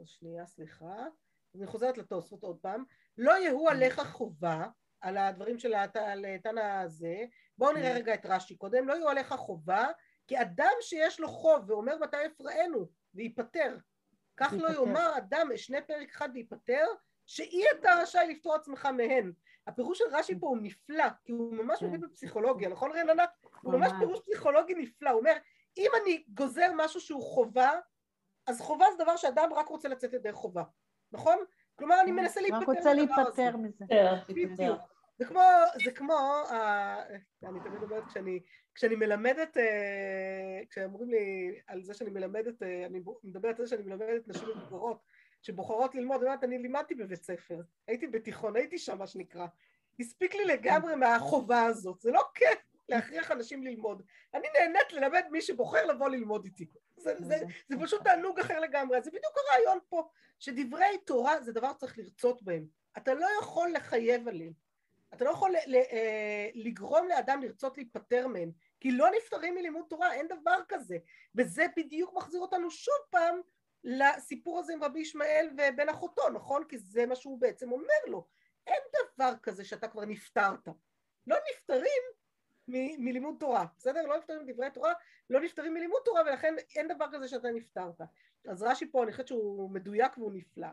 אז 0.00 0.08
שנייה, 0.08 0.46
סליחה. 0.46 1.06
אני 1.54 1.66
חוזרת 1.66 1.98
לתוספות 1.98 2.42
עוד 2.42 2.58
פעם. 2.60 2.84
לא 3.18 3.32
יהיו 3.32 3.68
עליך 3.68 4.00
חובה, 4.00 4.66
על 5.00 5.16
הדברים 5.16 5.58
של 5.58 5.74
תנא 6.42 6.60
הזה, 6.60 7.24
בואו 7.58 7.72
נראה 7.72 7.92
רגע 7.92 8.14
את 8.14 8.26
רש"י 8.26 8.56
קודם, 8.56 8.88
לא 8.88 8.94
יהיו 8.94 9.08
עליך 9.08 9.32
חובה, 9.32 9.88
כי 10.26 10.40
אדם 10.40 10.72
שיש 10.80 11.20
לו 11.20 11.28
חוב 11.28 11.70
ואומר 11.70 11.98
מתי 11.98 12.26
אפרענו 12.26 12.88
וייפטר, 13.14 13.76
כך 14.36 14.52
לא 14.52 14.68
יאמר 14.68 15.18
אדם 15.18 15.48
אשנה 15.54 15.80
פרק 15.80 16.08
אחד 16.10 16.28
וייפטר, 16.34 16.86
שאי 17.26 17.64
אתה 17.70 17.90
רשאי 18.02 18.26
לפטור 18.34 18.54
עצמך 18.54 18.86
מהן. 18.86 19.32
הפירוש 19.66 19.98
של 19.98 20.04
רש"י 20.12 20.40
פה 20.40 20.46
הוא 20.46 20.58
נפלא, 20.62 21.08
כי 21.24 21.32
הוא 21.32 21.54
ממש 21.54 21.82
מבין 21.82 22.00
בפסיכולוגיה, 22.00 22.68
נכון 22.68 22.92
רננה? 22.92 23.24
הוא 23.62 23.72
ממש 23.72 23.92
פירוש 23.98 24.20
פסיכולוגי 24.20 24.74
נפלא, 24.74 25.10
הוא 25.10 25.18
אומר, 25.18 25.36
אם 25.76 25.90
אני 26.02 26.24
גוזר 26.28 26.70
משהו 26.76 27.00
שהוא 27.00 27.22
חובה, 27.22 27.70
אז 28.46 28.60
חובה 28.60 28.84
זה 28.96 29.04
דבר 29.04 29.16
שאדם 29.16 29.52
רק 29.52 29.68
רוצה 29.68 29.88
לצאת 29.88 30.12
ידי 30.12 30.32
חובה, 30.32 30.62
נכון? 31.12 31.38
כלומר 31.76 32.00
אני 32.00 32.12
מנסה 32.12 32.40
להיפטר 32.40 32.60
רק 32.60 32.68
רוצה 32.68 32.94
להיפטר 32.94 33.56
מזה. 33.56 33.84
בדיוק. 34.28 34.80
זה 35.18 35.26
כמו, 35.26 35.40
זה 35.84 35.90
כמו, 35.90 36.42
אני 37.42 37.60
תמיד 37.64 37.82
אומרת 37.82 38.06
כשאני, 38.06 38.40
כשאני 38.74 38.96
מלמדת, 38.96 39.56
אה, 39.56 40.60
כשאומרים 40.70 41.10
לי 41.10 41.54
על 41.66 41.82
זה 41.82 41.94
שאני 41.94 42.10
מלמדת, 42.10 42.62
אה, 42.62 42.86
אני 42.86 43.00
מדברת 43.24 43.60
על 43.60 43.66
זה 43.66 43.70
שאני 43.70 43.82
מלמדת 43.82 44.28
נשים 44.28 44.48
מבוגרות 44.48 45.02
שבוחרות 45.42 45.94
ללמוד, 45.94 46.22
אומרת, 46.22 46.44
אני 46.44 46.58
לימדתי 46.58 46.94
בבית 46.94 47.22
ספר, 47.22 47.60
הייתי 47.88 48.06
בתיכון, 48.06 48.56
הייתי 48.56 48.78
שם 48.78 48.98
מה 48.98 49.06
שנקרא, 49.06 49.46
הספיק 50.00 50.34
לי 50.34 50.44
לגמרי 50.44 50.94
מהחובה 50.96 51.64
הזאת, 51.64 52.00
זה 52.00 52.10
לא 52.10 52.22
כיף 52.34 52.58
להכריח 52.88 53.30
אנשים 53.30 53.62
ללמוד, 53.62 54.02
אני 54.34 54.46
נהנית 54.58 54.92
ללמד 54.92 55.22
מי 55.30 55.40
שבוחר 55.40 55.86
לבוא 55.86 56.08
ללמוד 56.08 56.44
איתי, 56.44 56.66
זה, 57.00 57.14
זה, 57.18 57.36
זה 57.68 57.76
פשוט 57.82 58.02
תענוג 58.04 58.40
אחר 58.40 58.60
לגמרי, 58.60 59.02
זה 59.02 59.10
בדיוק 59.10 59.34
הרעיון 59.36 59.78
פה, 59.88 60.08
שדברי 60.38 60.98
תורה 61.04 61.40
זה 61.40 61.52
דבר 61.52 61.72
שצריך 61.72 61.98
לרצות 61.98 62.42
בהם, 62.42 62.66
אתה 62.96 63.14
לא 63.14 63.26
יכול 63.40 63.72
לחייב 63.72 64.28
עליהם 64.28 64.52
אתה 65.14 65.24
לא 65.24 65.30
יכול 65.30 65.52
אה, 65.56 66.48
לגרום 66.54 67.08
לאדם 67.08 67.42
לרצות 67.42 67.76
להיפטר 67.76 68.26
מהם, 68.26 68.50
כי 68.80 68.90
לא 68.90 69.08
נפטרים 69.16 69.54
מלימוד 69.54 69.84
תורה, 69.88 70.14
אין 70.14 70.28
דבר 70.28 70.58
כזה. 70.68 70.98
וזה 71.34 71.66
בדיוק 71.76 72.14
מחזיר 72.16 72.40
אותנו 72.40 72.70
שוב 72.70 72.94
פעם 73.10 73.40
לסיפור 73.84 74.58
הזה 74.58 74.72
עם 74.72 74.84
רבי 74.84 75.00
ישמעאל 75.00 75.50
ובן 75.52 75.88
אחותו, 75.88 76.28
נכון? 76.30 76.64
כי 76.68 76.78
זה 76.78 77.06
מה 77.06 77.16
שהוא 77.16 77.40
בעצם 77.40 77.72
אומר 77.72 78.04
לו. 78.06 78.26
אין 78.66 78.82
דבר 79.14 79.32
כזה 79.42 79.64
שאתה 79.64 79.88
כבר 79.88 80.04
נפטרת. 80.04 80.68
לא 81.26 81.36
נפטרים 81.52 82.02
מ- 82.72 83.04
מלימוד 83.04 83.34
תורה, 83.40 83.64
בסדר? 83.78 84.06
לא 84.06 84.18
נפטרים 84.18 84.42
מדברי 84.42 84.70
תורה, 84.70 84.92
לא 85.30 85.40
נפטרים 85.40 85.74
מלימוד 85.74 86.00
תורה, 86.04 86.22
ולכן 86.26 86.54
אין 86.76 86.88
דבר 86.88 87.06
כזה 87.12 87.28
שאתה 87.28 87.50
נפטרת. 87.50 88.00
אז 88.48 88.62
רש"י 88.62 88.90
פה, 88.90 89.02
אני 89.02 89.12
חושבת 89.12 89.28
שהוא 89.28 89.70
מדויק 89.70 90.18
והוא 90.18 90.32
נפלא. 90.32 90.68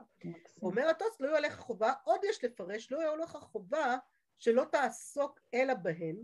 אומר 0.62 0.88
הטוס, 0.90 1.20
לא 1.22 1.28
יהיו 1.28 1.38
עליך 1.38 1.60
חובה, 1.60 1.94
עוד 2.04 2.20
יש 2.24 2.44
לפרש, 2.44 2.92
לא 2.92 2.98
יהיו 2.98 3.12
עליך 3.12 3.32
חובה 3.32 3.98
שלא 4.38 4.66
תעסוק 4.72 5.40
אלא 5.54 5.74
בהן, 5.74 6.18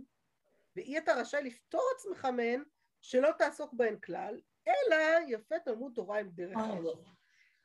ואי 0.76 0.98
אתה 0.98 1.14
רשאי 1.14 1.44
לפטור 1.44 1.82
עצמך 1.96 2.26
מהן 2.26 2.64
שלא 3.02 3.30
תעסוק 3.38 3.74
בהן 3.74 4.00
כלל, 4.00 4.42
אלא 4.68 4.96
יפה 5.28 5.60
תלמוד 5.60 5.92
תורה 5.96 6.20
עם 6.20 6.30
דרך 6.30 6.58
אה, 6.58 6.80
לא. 6.80 6.96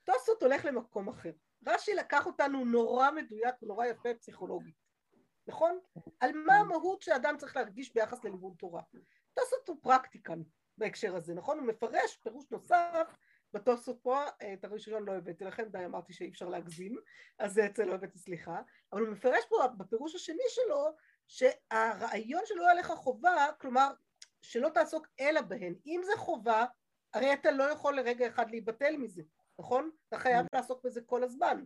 תוספות 0.04 0.42
הולך 0.42 0.64
למקום 0.64 1.08
אחר. 1.08 1.32
רש"י 1.66 1.94
לקח 1.94 2.26
אותנו 2.26 2.64
נורא 2.64 3.10
מדויק 3.10 3.54
ונורא 3.62 3.86
יפה 3.86 4.14
פסיכולוגית, 4.14 4.74
נכון? 5.48 5.78
על 6.20 6.32
מה 6.32 6.54
המהות 6.54 7.02
שאדם 7.02 7.34
צריך 7.38 7.56
להרגיש 7.56 7.94
ביחס 7.94 8.24
ללימוד 8.24 8.54
תורה. 8.58 8.82
תוספות 9.34 9.68
הוא 9.68 9.76
פרקטיקן 9.82 10.42
בהקשר 10.78 11.16
הזה, 11.16 11.34
נכון? 11.34 11.58
הוא 11.58 11.66
מפרש 11.66 12.16
פירוש 12.16 12.44
נוסף 12.50 13.16
בתוספות 13.52 13.98
פה, 14.02 14.24
את 14.52 14.64
הראשון 14.64 15.04
לא 15.04 15.12
הבאתי 15.12 15.44
לכם, 15.44 15.68
די 15.68 15.84
אמרתי 15.84 16.12
שאי 16.12 16.28
אפשר 16.28 16.48
להגזים, 16.48 16.96
אז 17.38 17.52
זה 17.52 17.84
לא 17.86 17.94
הבאתי 17.94 18.18
סליחה, 18.18 18.60
אבל 18.92 19.00
הוא 19.00 19.08
מפרש 19.08 19.44
פה 19.48 19.66
בפירוש 19.76 20.14
השני 20.14 20.42
שלו, 20.48 20.86
שהרעיון 21.28 22.42
שלא 22.44 22.62
יהיה 22.62 22.74
לך 22.74 22.92
חובה, 22.92 23.46
כלומר 23.60 23.88
שלא 24.42 24.68
תעסוק 24.68 25.06
אלא 25.20 25.40
בהן, 25.40 25.74
אם 25.86 26.00
זה 26.04 26.12
חובה, 26.16 26.64
הרי 27.14 27.32
אתה 27.32 27.50
לא 27.50 27.64
יכול 27.64 27.96
לרגע 27.96 28.28
אחד 28.28 28.50
להיבטל 28.50 28.96
מזה, 28.96 29.22
נכון? 29.58 29.90
אתה 30.08 30.18
חייב 30.18 30.46
mm. 30.46 30.48
לעסוק 30.52 30.84
בזה 30.84 31.00
כל 31.00 31.24
הזמן. 31.24 31.64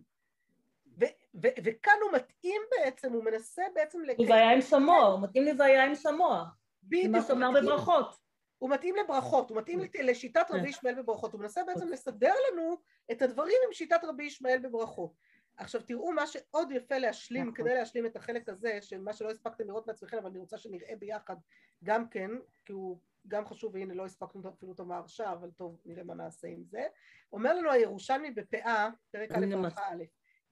וכאן 1.63 1.93
הוא 2.01 2.11
מתאים 2.11 2.61
בעצם, 2.71 3.13
הוא 3.13 3.23
מנסה 3.23 3.63
בעצם... 3.75 3.99
לוויה 4.19 4.51
עם 4.51 4.61
סמוע, 4.61 5.05
הוא 5.05 5.21
מתאים 5.21 5.43
לוויה 5.43 5.85
עם 5.85 5.95
סמוע. 5.95 6.43
בדיוק. 6.83 7.11
מה 7.11 7.21
שאומר 7.21 7.51
בברכות. 7.51 8.23
הוא 8.57 8.69
מתאים 8.69 8.95
לברכות, 8.95 9.49
הוא 9.49 9.57
מתאים 9.57 9.79
לשיטת 10.03 10.45
רבי. 10.49 10.69
ישמעאל 10.69 11.01
בברכות, 11.01 11.33
הוא 11.33 11.41
מנסה 11.41 11.63
בעצם 11.63 11.87
לסדר 11.87 12.33
לנו 12.51 12.77
את 13.11 13.21
הדברים 13.21 13.55
עם 13.67 13.73
שיטת 13.73 14.03
רבי 14.03 14.23
ישמעאל 14.23 14.59
בברכות. 14.59 15.13
עכשיו 15.57 15.81
תראו 15.81 16.11
מה 16.11 16.27
שעוד 16.27 16.71
יפה 16.71 16.97
להשלים, 16.97 17.41
נכון. 17.41 17.55
כדי 17.55 17.73
להשלים 17.73 18.05
את 18.05 18.15
החלק 18.15 18.49
הזה, 18.49 18.77
של 18.81 19.01
מה 19.01 19.13
שלא 19.13 19.29
הספקתם 19.29 19.67
לראות 19.67 19.85
בעצמכם, 19.85 20.17
אבל 20.17 20.29
אני 20.29 20.39
רוצה 20.39 20.57
שנראה 20.57 20.95
ביחד 20.99 21.35
גם 21.83 22.09
כן, 22.09 22.31
כי 22.65 22.73
הוא 22.73 22.99
גם 23.27 23.45
חשוב, 23.45 23.73
והנה 23.75 23.93
לא 23.93 24.05
הספקנו 24.05 24.49
אפילו 24.49 24.71
אותו 24.71 24.85
מהרשע, 24.85 25.31
אבל 25.31 25.51
טוב, 25.51 25.79
נראה 25.85 26.03
מה 26.03 26.13
נעשה 26.13 26.47
עם 26.47 26.63
זה. 26.63 26.87
אומר 27.33 27.53
לנו 27.53 27.71
הירושלמי 27.71 28.31
בפאה, 28.31 28.89
פרק 29.11 29.31
א' 29.31 29.45
הלכה 29.53 29.81
א', 29.81 30.03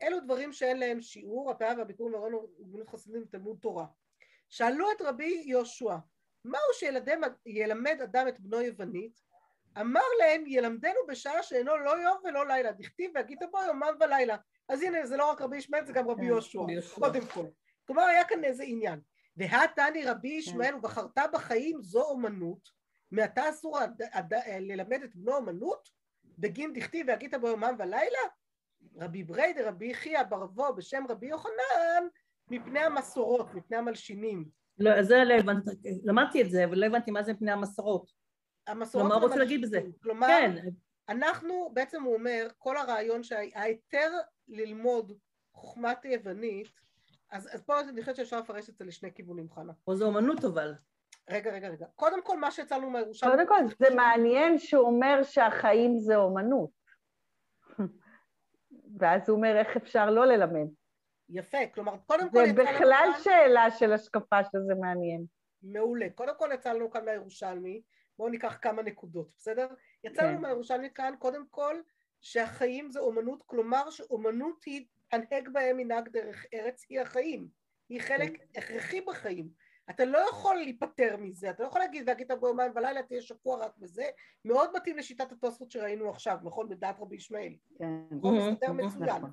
אלו 0.04 0.20
דברים 0.20 0.54
שאין 0.54 0.80
להם 0.80 1.02
שיעור, 1.02 1.52
הפאה 1.52 1.74
והביקור 1.78 2.10
מראינו 2.10 2.48
גמילות 2.60 2.90
חסידים 2.90 3.22
ותלמוד 3.22 3.58
תורה. 3.62 3.86
שאלו 4.50 4.92
את 4.92 5.02
רבי 5.02 5.44
יהושע, 5.46 5.96
מהו 6.46 6.62
שילמד 6.74 8.02
אדם 8.02 8.28
את 8.28 8.40
בנו 8.40 8.62
יוונית? 8.62 9.22
אמר 9.82 10.02
להם 10.20 10.44
ילמדנו 10.48 11.00
בשעה 11.08 11.44
שאינו 11.44 11.78
לא 11.78 12.02
יום 12.02 12.18
ולא 12.24 12.48
לילה, 12.48 12.72
דכתיב 12.72 13.12
והגית 13.16 13.40
בו 13.52 13.58
יומם 13.68 13.94
ולילה. 14.00 14.36
אז 14.70 14.82
הנה 14.82 15.06
זה 15.06 15.18
לא 15.18 15.32
רק 15.32 15.42
רבי 15.42 15.58
ישמעאל 15.58 15.86
זה 15.86 15.94
גם 15.94 16.10
רבי 16.10 16.22
כן, 16.22 16.28
יהושע, 16.28 16.60
קודם 16.94 17.26
כל. 17.34 17.46
כלומר 17.88 18.04
היה 18.04 18.24
כאן 18.26 18.44
איזה 18.44 18.64
עניין. 18.64 19.00
והתני 19.38 20.06
רבי 20.06 20.30
ישמעאל 20.30 20.76
ובחרת 20.76 21.18
בחיים 21.34 21.84
זו 21.84 22.02
אומנות, 22.02 22.70
מעתה 23.12 23.50
אסור 23.50 23.80
ללמד 24.60 25.04
את 25.04 25.16
בנו 25.16 25.36
אומנות, 25.36 25.90
בגין 26.38 26.74
דכתיב 26.74 27.06
והגית 27.10 27.34
בו 27.34 27.48
יומם 27.48 27.76
ולילה? 27.80 28.20
רבי 28.96 29.24
ברי 29.24 29.54
דרבי 29.54 29.86
יחיא 29.86 30.24
ברבו 30.24 30.74
בשם 30.76 31.04
רבי 31.10 31.28
יוחנן 31.28 32.08
מפני 32.52 32.80
המסורות, 32.80 33.54
מפני 33.54 33.78
המלשינים. 33.78 34.46
לא, 34.80 35.04
זה 35.04 35.24
לא 35.24 35.34
הבנתי, 35.34 35.72
למדתי 36.04 36.42
את 36.42 36.50
זה, 36.50 36.66
אבל 36.66 36.78
לא 36.80 36.86
הבנתי 36.86 37.12
מה 37.12 37.24
זה 37.24 37.34
מפני 37.34 37.52
המסורות. 37.52 38.12
המסורות... 38.68 39.08
מה 39.08 39.16
רוצה 39.16 39.36
להגיד 39.36 39.62
בזה? 39.62 39.82
כלומר, 40.04 40.28
כן. 40.28 40.56
אנחנו, 41.10 41.72
בעצם 41.74 42.04
הוא 42.04 42.14
אומר, 42.14 42.48
כל 42.58 42.78
הרעיון 42.78 43.24
שההיתר 43.24 44.12
ללמוד 44.48 45.14
חוכמת 45.54 46.06
יוונית, 46.06 46.68
אז, 47.32 47.50
אז 47.54 47.62
פה 47.62 47.80
אני 47.80 48.02
חושבת 48.02 48.16
שאפשר 48.16 48.40
לפרש 48.40 48.70
את 48.70 48.78
זה 48.78 48.86
לשני 48.86 49.14
כיוונים, 49.14 49.50
חנה. 49.50 49.74
או 49.88 49.96
זו 49.96 50.06
אומנות 50.06 50.46
אבל. 50.46 50.74
רגע, 51.30 51.52
רגע, 51.52 51.70
רגע. 51.70 51.86
קודם 51.96 52.24
כל, 52.24 52.40
מה 52.40 52.52
שיצאנו 52.52 52.90
מהירושלים... 52.90 53.32
קודם 53.32 53.48
כל, 53.48 53.76
זה 53.80 53.96
מעניין 53.96 54.58
שהוא 54.58 54.86
אומר 54.86 55.24
שהחיים 55.24 56.00
זה 56.00 56.16
אומנות. 56.16 56.81
ואז 59.02 59.30
הוא 59.30 59.38
אומר, 59.38 59.58
איך 59.58 59.78
אפשר 59.78 60.10
לא 60.10 60.26
ללמד? 60.26 60.68
יפה, 61.30 61.58
כלומר, 61.74 61.98
קודם 62.06 62.32
כל... 62.32 62.46
זה 62.46 62.54
בכלל 62.54 63.10
כאן... 63.14 63.22
שאלה 63.24 63.72
של 63.72 63.94
השקפה 63.94 64.44
שזה 64.44 64.76
מעניין. 64.82 65.26
מעולה. 65.64 66.10
קודם 66.16 66.34
כל 66.38 66.50
יצא 66.54 66.74
לנו 66.74 66.92
כאן 66.92 67.06
מהירושלמי, 67.06 67.82
בואו 68.18 68.30
ניקח 68.30 68.58
כמה 68.62 68.82
נקודות, 68.82 69.30
בסדר? 69.38 69.68
יצא 70.04 70.24
לנו 70.24 70.36
כן. 70.36 70.42
מהירושלמי 70.42 70.90
כאן, 70.96 71.14
קודם 71.20 71.46
כל, 71.50 71.76
שהחיים 72.22 72.92
זה 72.92 73.00
אומנות, 73.00 73.44
כלומר 73.46 73.90
שאומנות 73.90 74.64
היא, 74.64 74.86
הנהג 75.12 75.50
בהם 75.50 75.78
מנהג 75.78 76.10
דרך 76.10 76.46
ארץ, 76.54 76.86
היא 76.90 77.02
החיים. 77.02 77.48
היא 77.90 78.02
חלק 78.02 78.38
כן. 78.38 78.60
הכרחי 78.60 79.02
בחיים. 79.02 79.50
אתה 79.96 80.06
לא 80.06 80.18
יכול 80.18 80.56
להיפטר 80.56 81.18
מזה, 81.18 81.50
אתה 81.50 81.64
לא 81.64 81.68
יכול 81.68 81.82
להגיד 81.82 82.04
והגית 82.08 82.32
בו 82.32 82.48
יומיים 82.48 82.72
ולילה 82.76 83.04
תהיה 83.04 83.22
שקוע 83.22 83.66
רק 83.66 83.72
בזה, 83.78 84.06
מאוד 84.46 84.70
מתאים 84.76 84.98
לשיטת 84.98 85.32
התוספות 85.32 85.72
שראינו 85.72 86.10
עכשיו, 86.10 86.38
נכון? 86.44 86.70
בדעת 86.70 87.00
רבי 87.00 87.16
ישמעאל. 87.16 87.54
כן. 87.80 87.86
הוא 88.22 88.52
מסתדר 88.52 88.72
מצוין. 88.72 89.10
נכון. 89.10 89.32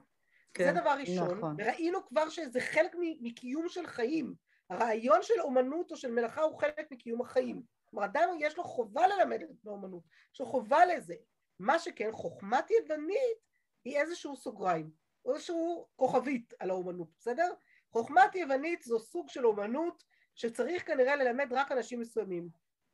זה 0.59 0.65
כן. 0.65 0.81
דבר 0.81 0.97
ראשון, 1.01 1.39
נכון. 1.39 1.57
וראינו 1.59 2.07
כבר 2.07 2.29
שזה 2.29 2.61
חלק 2.61 2.97
מקיום 3.21 3.69
של 3.69 3.87
חיים. 3.87 4.35
הרעיון 4.71 5.19
של 5.23 5.41
אומנות 5.41 5.91
או 5.91 5.97
של 5.97 6.11
מלאכה 6.11 6.43
הוא 6.43 6.59
חלק 6.59 6.93
מקיום 6.93 7.21
החיים. 7.21 7.63
כלומר, 7.85 8.05
אדם 8.07 8.29
יש 8.39 8.57
לו 8.57 8.65
חובה 8.65 9.07
ללמד 9.07 9.43
את 9.43 9.67
האומנות, 9.67 10.03
יש 10.35 10.41
לו 10.41 10.47
חובה 10.47 10.87
לזה. 10.87 11.15
מה 11.59 11.79
שכן, 11.79 12.13
חוכמת 12.13 12.71
יוונית 12.71 13.39
היא 13.85 13.99
איזשהו 13.99 14.37
סוגריים, 14.37 14.91
או 15.25 15.35
איזשהו 15.35 15.89
כוכבית 15.97 16.55
על 16.59 16.71
האומנות, 16.71 17.09
בסדר? 17.19 17.53
חוכמת 17.93 18.35
יוונית 18.35 18.83
זו 18.83 18.99
סוג 18.99 19.29
של 19.29 19.47
אומנות 19.47 20.05
שצריך 20.39 20.87
כנראה 20.87 21.17
ללמד 21.17 21.53
רק 21.53 21.73
אנשים 21.73 22.01
מסוימים, 22.01 22.49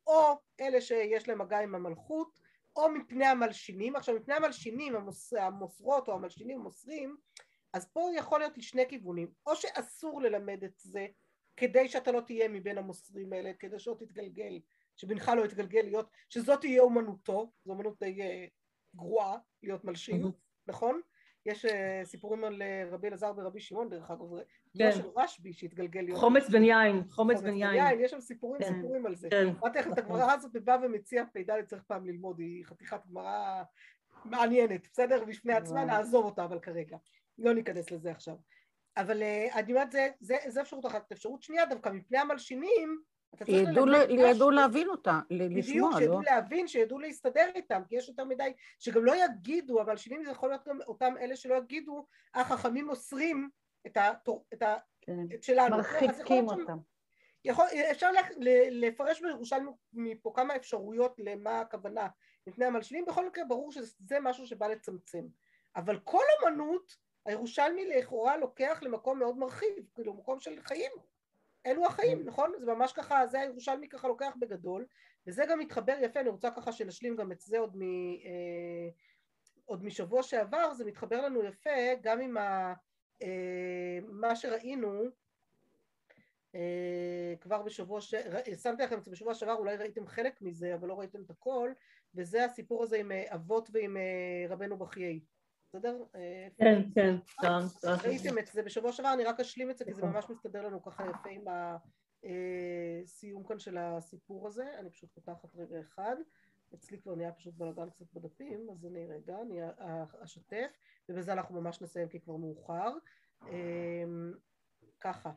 או 0.07 0.39
אלה 0.61 0.81
שיש 0.81 1.29
להם 1.29 1.41
מגע 1.41 1.59
עם 1.59 1.75
המלכות, 1.75 2.39
או 2.75 2.89
מפני 2.89 3.25
המלשינים. 3.25 3.95
עכשיו, 3.95 4.15
מפני 4.15 4.33
המלשינים, 4.33 4.95
המוס, 4.95 5.33
המוסרות 5.33 6.07
או 6.07 6.13
המלשינים 6.13 6.59
המוסרים, 6.59 7.17
אז 7.73 7.87
פה 7.93 8.09
יכול 8.15 8.39
להיות 8.39 8.57
לשני 8.57 8.89
כיוונים, 8.89 9.31
או 9.45 9.55
שאסור 9.55 10.21
ללמד 10.21 10.63
את 10.63 10.73
זה 10.77 11.07
כדי 11.57 11.87
שאתה 11.87 12.11
לא 12.11 12.21
תהיה 12.21 12.47
מבין 12.47 12.77
המוסרים 12.77 13.33
האלה, 13.33 13.53
כדי 13.59 13.79
שלא 13.79 13.95
תתגלגל, 13.99 14.59
שבנך 14.95 15.31
לא 15.37 15.45
יתגלגל 15.45 15.81
להיות, 15.81 16.09
שזאת 16.29 16.61
תהיה 16.61 16.81
אומנותו, 16.81 17.51
זו 17.65 17.71
אומנות 17.71 17.99
די 17.99 18.21
אה, 18.21 18.45
גרועה 18.95 19.37
להיות 19.63 19.83
מלשין, 19.83 20.23
נכון? 20.67 21.01
יש 21.45 21.65
אה, 21.65 22.01
סיפורים 22.03 22.43
על 22.43 22.61
אה, 22.61 22.83
רבי 22.91 23.07
אלעזר 23.07 23.31
ורבי 23.37 23.59
שמעון 23.59 23.89
דרך 23.89 24.11
אגב, 24.11 24.25
כן. 24.77 24.91
של 24.91 25.07
רשב"י 25.17 25.53
שהתגלגל. 25.53 26.15
חומץ 26.15 26.49
בן 26.49 26.63
יין, 26.63 27.03
חומץ 27.09 27.41
בן 27.41 27.53
יין. 27.53 27.99
יש 27.99 28.11
שם 28.11 28.19
סיפורים 28.19 28.61
כן. 28.61 28.73
סיפורים 28.73 29.05
על 29.05 29.15
זה. 29.15 29.27
כן. 29.29 29.47
אמרתי 29.47 29.79
לך 29.79 29.87
את 29.87 29.97
הגמרא 29.97 30.31
הזאת 30.31 30.55
בא 30.63 30.77
ומציע 30.83 31.23
פ"ד 31.33 31.61
צריך 31.65 31.83
פעם 31.83 32.05
ללמוד, 32.05 32.39
היא 32.39 32.65
חתיכת 32.65 32.99
גמרא 33.09 33.63
מעניינת, 34.25 34.87
בסדר? 34.91 35.23
בפני 35.25 35.53
עצמה 35.53 35.85
נעזוב 35.85 36.25
אותה 36.25 36.45
אבל 36.45 36.59
כרגע, 36.59 36.97
לא 37.37 37.53
ניכנס 37.53 37.91
לזה 37.91 38.11
עכשיו. 38.11 38.35
אבל 38.97 39.23
אה, 39.23 39.47
אני 39.53 39.73
אומרת, 39.73 39.95
זה 40.21 40.61
אפשרות 40.61 40.85
אחת. 40.85 41.11
אפשרות 41.11 41.43
שנייה 41.43 41.65
דווקא 41.65 41.89
מפני 41.89 42.17
המלשינים 42.17 43.01
ידעו 43.47 44.51
להבין 44.51 44.89
אותה, 44.89 45.19
לשמוע, 45.29 45.89
לא? 45.89 45.97
בדיוק, 45.97 45.99
שידעו 45.99 46.21
להבין, 46.21 46.67
שידעו 46.67 46.99
להסתדר 46.99 47.49
איתם, 47.55 47.81
כי 47.87 47.95
יש 47.95 48.09
יותר 48.09 48.23
מדי, 48.23 48.53
שגם 48.79 49.05
לא 49.05 49.13
יגידו, 49.25 49.81
אבל 49.81 49.97
שנים 49.97 50.23
זה 50.23 50.31
יכול 50.31 50.49
להיות 50.49 50.67
גם 50.67 50.79
אותם 50.87 51.13
אלה 51.19 51.35
שלא 51.35 51.55
יגידו, 51.55 52.05
החכמים 52.33 52.85
מוסרים 52.85 53.49
את, 53.87 53.97
ה, 53.97 54.11
את, 54.53 54.61
ה, 54.61 54.75
כן. 55.01 55.25
את 55.33 55.43
שלנו. 55.43 55.77
מרחיקים 55.77 56.49
אותם. 56.49 56.77
יכול, 57.45 57.65
אפשר 57.91 58.09
לפרש 58.71 59.21
בירושלים 59.21 59.69
מפה 59.93 60.31
כמה 60.35 60.55
אפשרויות 60.55 61.15
למה 61.17 61.59
הכוונה 61.59 62.07
מפני 62.47 62.65
המלשינים, 62.65 63.05
בכל 63.05 63.27
מקרה 63.27 63.45
ברור 63.45 63.71
שזה 63.71 64.17
משהו 64.21 64.47
שבא 64.47 64.67
לצמצם. 64.67 65.25
אבל 65.75 65.99
כל 65.99 66.23
אמנות, 66.43 66.95
הירושלמי 67.25 67.85
לכאורה 67.85 68.37
לוקח 68.37 68.79
למקום 68.81 69.19
מאוד 69.19 69.37
מרחיב, 69.37 69.89
כאילו 69.95 70.13
מקום 70.13 70.39
של 70.39 70.61
חיים. 70.61 70.91
אלו 71.65 71.85
החיים, 71.85 72.19
כן. 72.19 72.27
נכון? 72.27 72.53
זה 72.59 72.65
ממש 72.65 72.93
ככה, 72.93 73.27
זה 73.27 73.39
הירושלמי 73.39 73.89
ככה 73.89 74.07
לוקח 74.07 74.33
בגדול, 74.39 74.85
וזה 75.27 75.43
גם 75.49 75.59
מתחבר 75.59 75.95
יפה, 76.01 76.19
אני 76.19 76.29
רוצה 76.29 76.51
ככה 76.51 76.71
שנשלים 76.71 77.15
גם 77.15 77.31
את 77.31 77.41
זה 77.41 77.59
עוד, 77.59 77.77
מ, 77.77 77.81
אה, 77.81 78.89
עוד 79.65 79.83
משבוע 79.83 80.23
שעבר, 80.23 80.73
זה 80.73 80.85
מתחבר 80.85 81.21
לנו 81.21 81.43
יפה 81.43 81.69
גם 82.01 82.21
עם 82.21 82.37
ה, 82.37 82.73
אה, 83.21 83.99
מה 84.07 84.35
שראינו 84.35 85.03
אה, 86.55 87.33
כבר 87.41 87.61
בשבוע, 87.61 88.01
ש... 88.01 88.15
שמתי 88.63 88.83
לכם 88.83 88.97
את 88.97 89.03
זה 89.03 89.11
בשבוע 89.11 89.33
שעבר, 89.33 89.53
אולי 89.53 89.75
ראיתם 89.75 90.07
חלק 90.07 90.41
מזה, 90.41 90.75
אבל 90.75 90.87
לא 90.87 90.99
ראיתם 90.99 91.21
את 91.21 91.29
הכל, 91.29 91.71
וזה 92.15 92.45
הסיפור 92.45 92.83
הזה 92.83 92.97
עם 92.97 93.11
אה, 93.11 93.35
אבות 93.35 93.69
ועם 93.73 93.97
אה, 93.97 94.45
רבנו 94.49 94.77
בחיי. 94.77 95.19
בסדר? 95.67 96.03
אה, 96.15 96.47
כן, 96.57 96.81
כן, 96.95 97.15
ראיתם 98.03 98.37
את 98.37 98.47
זה. 98.47 98.63
בשבוע 98.63 98.91
שעבר, 98.91 99.13
אני 99.13 99.23
רק 99.23 99.39
אשלים 99.39 99.71
את 99.71 99.77
זה 99.77 99.85
כי 99.85 99.93
זה 99.93 100.01
ממש 100.01 100.25
מסתדר 100.29 100.67
לנו 100.67 100.83
ככה 100.83 101.03
יפה 101.09 101.29
עם 101.29 101.45
הסיום 103.03 103.43
כאן 103.43 103.59
של 103.59 103.77
הסיפור 103.77 104.47
הזה, 104.47 104.79
אני 104.79 104.89
פשוט 104.89 105.11
פותחת 105.13 105.55
רגע 105.55 105.79
אחד, 105.79 106.15
אצלי 106.75 107.01
כבר 107.01 107.15
נהיה 107.15 107.31
פשוט 107.31 107.53
בלגן 107.53 107.89
קצת 107.89 108.05
בדפים, 108.13 108.69
אז 108.71 108.85
אני 108.85 109.07
רגע, 109.07 109.41
אני 109.41 109.59
אשתף, 110.23 110.71
ובזה 111.09 111.33
אנחנו 111.33 111.61
ממש 111.61 111.81
נסיים 111.81 112.09
כי 112.09 112.19
כבר 112.19 112.35
מאוחר. 112.35 112.93
אמ, 113.49 114.33
ככה, 114.99 115.31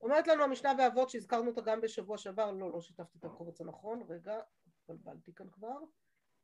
אומרת 0.00 0.28
לנו 0.28 0.44
המשנה 0.44 0.74
באבות 0.74 1.10
שהזכרנו 1.10 1.50
אותה 1.50 1.60
גם 1.60 1.80
בשבוע 1.80 2.18
שעבר, 2.18 2.50
לא, 2.50 2.72
לא 2.72 2.80
שיתפתי 2.80 3.18
את 3.18 3.24
הקובץ 3.24 3.60
הנכון, 3.60 4.02
רגע, 4.08 4.40
התבלבלתי 4.66 5.34
כאן 5.34 5.50
כבר, 5.50 5.78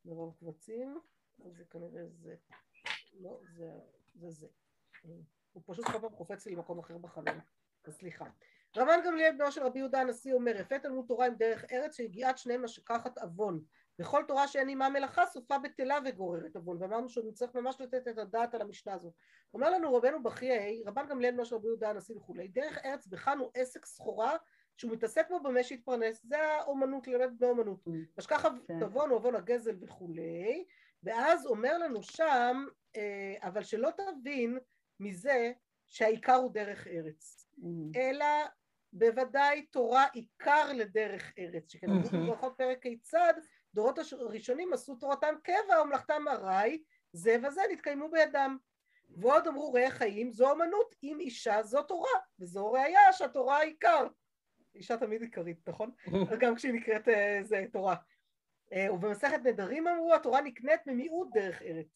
מרוב 0.05 0.35
קבצים, 0.39 0.99
אז 1.45 1.57
זה 1.57 1.65
כנראה 1.65 2.07
זה. 2.07 2.35
לא, 3.19 3.39
זה 3.55 3.71
זה. 4.15 4.47
זה. 5.03 5.13
הוא 5.53 5.63
פשוט 5.65 5.85
כל 5.85 5.99
פעם 5.99 6.15
קופץ 6.15 6.45
לי 6.45 6.55
למקום 6.55 6.79
אחר 6.79 6.97
בחלום, 6.97 7.39
אז 7.85 7.93
סליחה. 7.93 8.25
רבן 8.75 8.99
גמליאל 9.05 9.35
בנו 9.37 9.51
של 9.51 9.63
רבי 9.63 9.79
יהודה 9.79 10.01
הנשיא 10.01 10.33
אומר, 10.33 10.55
יפה 10.59 10.79
תלמוד 10.79 11.05
תורה 11.07 11.25
עם 11.25 11.35
דרך 11.35 11.65
ארץ 11.71 11.95
שיגיעת 11.95 12.37
שניהם 12.37 12.63
משכחת 12.63 13.17
עוון. 13.17 13.61
וכל 13.99 14.23
תורה 14.27 14.47
שאין 14.47 14.67
עימה 14.67 14.89
מלאכה 14.89 15.25
סופה 15.25 15.57
בטלה 15.57 15.99
וגוררת 16.05 16.55
עוון, 16.55 16.77
ואמרנו 16.79 17.09
שעוד 17.09 17.25
נצטרך 17.27 17.55
ממש 17.55 17.81
לתת 17.81 18.07
את 18.07 18.17
הדעת 18.17 18.55
על 18.55 18.61
המשנה 18.61 18.93
הזאת. 18.93 19.13
אומר 19.53 19.69
לנו 19.69 19.95
רבנו 19.95 20.23
בחיי, 20.23 20.83
רבן 20.85 21.07
גמליאל 21.07 21.33
בנו 21.33 21.45
של 21.45 21.55
רבי 21.55 21.67
יהודה 21.67 21.89
הנשיא 21.89 22.15
וכולי, 22.15 22.47
דרך 22.47 22.77
ארץ 22.85 23.07
בכאן 23.07 23.37
הוא 23.37 23.51
עסק 23.53 23.85
סחורה 23.85 24.37
שהוא 24.77 24.91
מתעסק 24.91 25.29
בו 25.29 25.39
במה 25.39 25.63
שהתפרנס, 25.63 26.23
זה 26.23 26.37
האומנות, 26.43 27.07
ללמד 27.07 27.39
באומנות. 27.39 27.87
Mm. 27.87 27.91
משכח 28.17 28.45
כן. 28.67 28.83
עוון, 28.83 29.09
עוון 29.09 29.35
הגזל 29.35 29.75
וכולי, 29.81 30.65
ואז 31.03 31.45
אומר 31.45 31.77
לנו 31.77 32.03
שם, 32.03 32.65
אה, 32.95 33.35
אבל 33.41 33.63
שלא 33.63 33.89
תבין 33.97 34.57
מזה 34.99 35.51
שהעיקר 35.87 36.35
הוא 36.35 36.53
דרך 36.53 36.87
ארץ, 36.87 37.47
mm. 37.59 37.63
אלא 37.95 38.25
בוודאי 38.93 39.65
תורה 39.65 40.05
עיקר 40.13 40.73
לדרך 40.73 41.33
ארץ, 41.39 41.71
שכתוב 41.71 42.01
בברכות 42.13 42.53
פרק 42.57 42.81
כיצד 42.81 43.33
דורות 43.73 43.99
הראשונים 44.19 44.73
עשו 44.73 44.95
תורתם 44.95 45.35
קבע 45.43 45.81
ומלאכתם 45.81 46.27
ארעי, 46.27 46.83
זה 47.13 47.37
וזה 47.43 47.61
נתקיימו 47.71 48.09
בידם. 48.11 48.57
ועוד 49.09 49.47
אמרו 49.47 49.73
ראה 49.73 49.91
חיים 49.91 50.31
זו 50.31 50.51
אמנות, 50.53 50.95
אם 51.03 51.17
אישה 51.19 51.63
זו 51.63 51.83
תורה, 51.83 52.19
וזו 52.39 52.71
ראייה 52.71 53.13
שהתורה 53.13 53.57
העיקר. 53.57 54.07
אישה 54.75 54.97
תמיד 54.97 55.21
עיקרית, 55.21 55.69
נכון? 55.69 55.91
גם 56.41 56.55
כשהיא 56.55 56.73
נקראת 56.73 57.07
אה, 57.07 57.39
זה 57.43 57.65
תורה. 57.71 57.95
אה, 58.73 58.93
ובמסכת 58.93 59.39
נדרים 59.43 59.87
אמרו 59.87 60.13
התורה 60.13 60.41
נקנית 60.41 60.87
ממיעוט 60.87 61.27
דרך 61.33 61.61
ארץ 61.61 61.87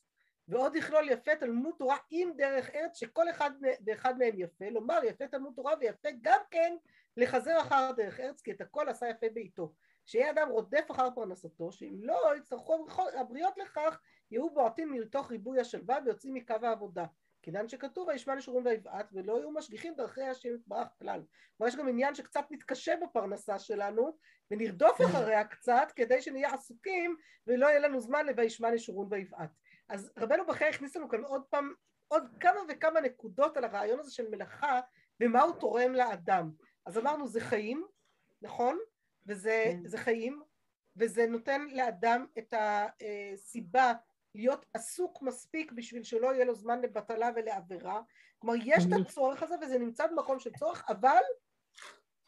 ועוד 0.48 0.76
יכלול 0.76 1.10
יפה 1.10 1.36
תלמוד 1.36 1.76
תורה 1.78 1.98
עם 2.10 2.32
דרך 2.38 2.70
ארץ 2.70 2.98
שכל 2.98 3.30
אחד 3.30 3.52
ואחד 3.86 4.18
מהם 4.18 4.34
יפה 4.36 4.70
לומר 4.70 5.00
יפה 5.04 5.28
תלמוד 5.28 5.54
תורה 5.56 5.74
ויפה 5.80 6.10
גם 6.22 6.40
כן 6.52 6.76
לחזר 7.18 7.60
אחר 7.62 7.92
דרך 7.98 8.20
ארץ 8.20 8.42
כי 8.42 8.52
את 8.52 8.62
הכל 8.62 8.90
עשה 8.90 9.10
יפה 9.10 9.28
בעיתו. 9.34 9.74
שיהיה 10.06 10.32
אדם 10.32 10.50
רודף 10.50 10.86
אחר 10.92 11.10
פרנסתו 11.16 11.72
שאם 11.72 12.00
לא 12.02 12.38
יצטרכו 12.38 12.86
הבריות 13.20 13.58
לכך 13.58 14.00
יהיו 14.32 14.50
בועטים 14.50 14.92
מתוך 14.92 15.32
ריבוי 15.32 15.60
השלווה 15.60 16.00
ויוצאים 16.06 16.34
מקו 16.34 16.56
העבודה 16.62 17.06
כיוון 17.42 17.70
שכתוב 17.70 18.08
וישמע 18.08 18.36
נשורים 18.36 18.66
ויבעט 18.66 19.10
ולא 19.14 19.38
יהיו 19.38 19.52
משגיחים 19.52 19.94
דרכי 19.96 20.24
השם 20.24 20.56
יתברך 20.56 20.88
כלל. 21.00 21.22
כלומר 21.58 21.70
יש 21.70 21.76
גם 21.76 21.88
עניין 21.88 22.16
שקצת 22.16 22.46
נתקשה 22.52 22.94
בפרנסה 23.04 23.60
שלנו 23.60 24.18
ונרדוף 24.52 25.02
אחריה 25.10 25.44
קצת 25.44 25.92
כדי 25.96 26.22
שנהיה 26.22 26.54
עסוקים 26.54 27.16
ולא 27.48 27.68
יהיה 27.68 27.80
לנו 27.80 28.00
זמן 28.00 28.26
ל"וישמע 28.26 28.72
נשורון 28.72 29.08
ויבעט". 29.12 29.50
אז 29.90 30.12
רבנו 30.18 30.46
בחיי 30.46 30.70
הכניס 30.70 30.96
לנו 30.96 31.10
כאן 31.10 31.24
עוד 31.24 31.44
פעם 31.50 31.74
עוד 32.08 32.24
כמה 32.40 32.60
וכמה 32.70 33.02
נקודות 33.02 33.58
על 33.58 33.64
הרעיון 33.64 34.00
הזה 34.00 34.12
של 34.12 34.30
מלאכה 34.30 34.80
ומה 35.20 35.42
הוא 35.42 35.56
תורם 35.60 35.94
לאדם. 35.94 36.52
אז 36.86 36.98
אמרנו 36.98 37.28
זה 37.28 37.42
חיים, 37.42 37.86
נכון? 38.42 38.80
וזה 39.26 39.74
כן. 39.92 39.98
חיים 39.98 40.42
וזה 40.98 41.26
נותן 41.28 41.68
לאדם 41.72 42.26
את 42.38 42.54
הסיבה 42.54 43.94
להיות 44.36 44.66
עסוק 44.74 45.22
מספיק 45.22 45.72
בשביל 45.72 46.04
שלא 46.04 46.34
יהיה 46.34 46.46
לו 46.46 46.56
זמן 46.56 46.82
לבטלה 46.82 47.30
ולעבירה. 47.36 48.02
כלומר, 48.40 48.56
יש 48.66 48.84
את 48.86 49.02
הצורך 49.02 49.44
הזה 49.44 49.56
וזה 49.62 49.80
נמצא 49.80 50.08
במקום 50.08 50.40
של 50.40 50.52
צורך, 50.54 50.84
אבל 50.90 51.22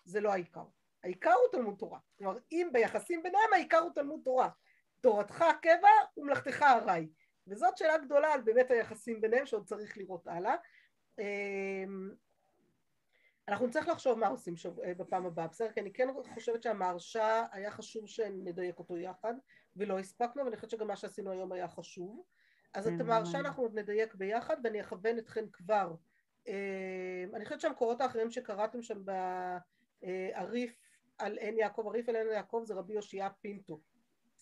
זה 0.06 0.22
לא 0.22 0.32
העיקר. 0.32 0.66
העיקר 1.04 1.34
הוא 1.34 1.52
תלמוד 1.52 1.76
תורה. 1.78 2.00
כלומר, 2.18 2.38
אם 2.52 2.70
ביחסים 2.72 3.24
ביניהם 3.24 3.54
העיקר 3.54 3.80
הוא 3.80 3.92
תלמוד 3.96 4.20
תורה. 4.24 4.50
תורתך 5.02 5.46
קבע 5.62 5.89
ומלאכתך 6.18 6.62
ארעי. 6.62 7.10
וזאת 7.48 7.78
שאלה 7.78 7.98
גדולה 7.98 8.34
על 8.34 8.42
באמת 8.42 8.72
היחסים 8.72 9.22
ביניהם 9.22 9.46
שעוד 9.46 9.66
צריך 9.66 9.98
לראות 9.98 10.28
הלאה. 10.28 10.56
אנחנו 13.47 13.67
נצטרך 13.67 13.88
לחשוב 13.88 14.19
מה 14.19 14.27
עושים 14.27 14.58
שוב, 14.58 14.79
בפעם 14.97 15.25
הבאה, 15.25 15.47
בסדר? 15.47 15.71
כי 15.71 15.79
אני 15.79 15.93
כן 15.93 16.08
חושבת 16.34 16.63
שהמהרשע 16.63 17.43
היה 17.51 17.71
חשוב 17.71 18.08
שנדייק 18.08 18.79
אותו 18.79 18.97
יחד 18.97 19.34
ולא 19.75 19.99
הספקנו, 19.99 20.45
ואני 20.45 20.56
חושבת 20.56 20.71
שגם 20.71 20.88
מה 20.88 20.95
שעשינו 20.95 21.32
היום 21.32 21.51
היה 21.51 21.67
חשוב. 21.67 22.23
אז 22.73 22.88
את 22.88 22.93
המהרשע 22.99 23.39
אנחנו 23.39 23.63
עוד 23.63 23.79
נדייק 23.79 24.15
ביחד 24.15 24.58
ואני 24.63 24.82
אכוון 24.82 25.17
אתכם 25.17 25.45
כבר. 25.53 25.95
אה, 26.47 27.23
אני 27.34 27.45
חושבת 27.45 27.62
שהמקורות 27.62 28.01
האחרים 28.01 28.32
שקראתם 28.32 28.82
שם 28.82 29.01
בעריף 30.01 30.79
על 31.17 31.38
עין 31.38 31.58
יעקב, 31.58 31.88
עריף 31.88 32.10
על 32.10 32.15
עין 32.15 32.27
יעקב 32.27 32.62
זה 32.65 32.73
רבי 32.73 32.93
יאשיה 32.93 33.29
פינטו. 33.29 33.79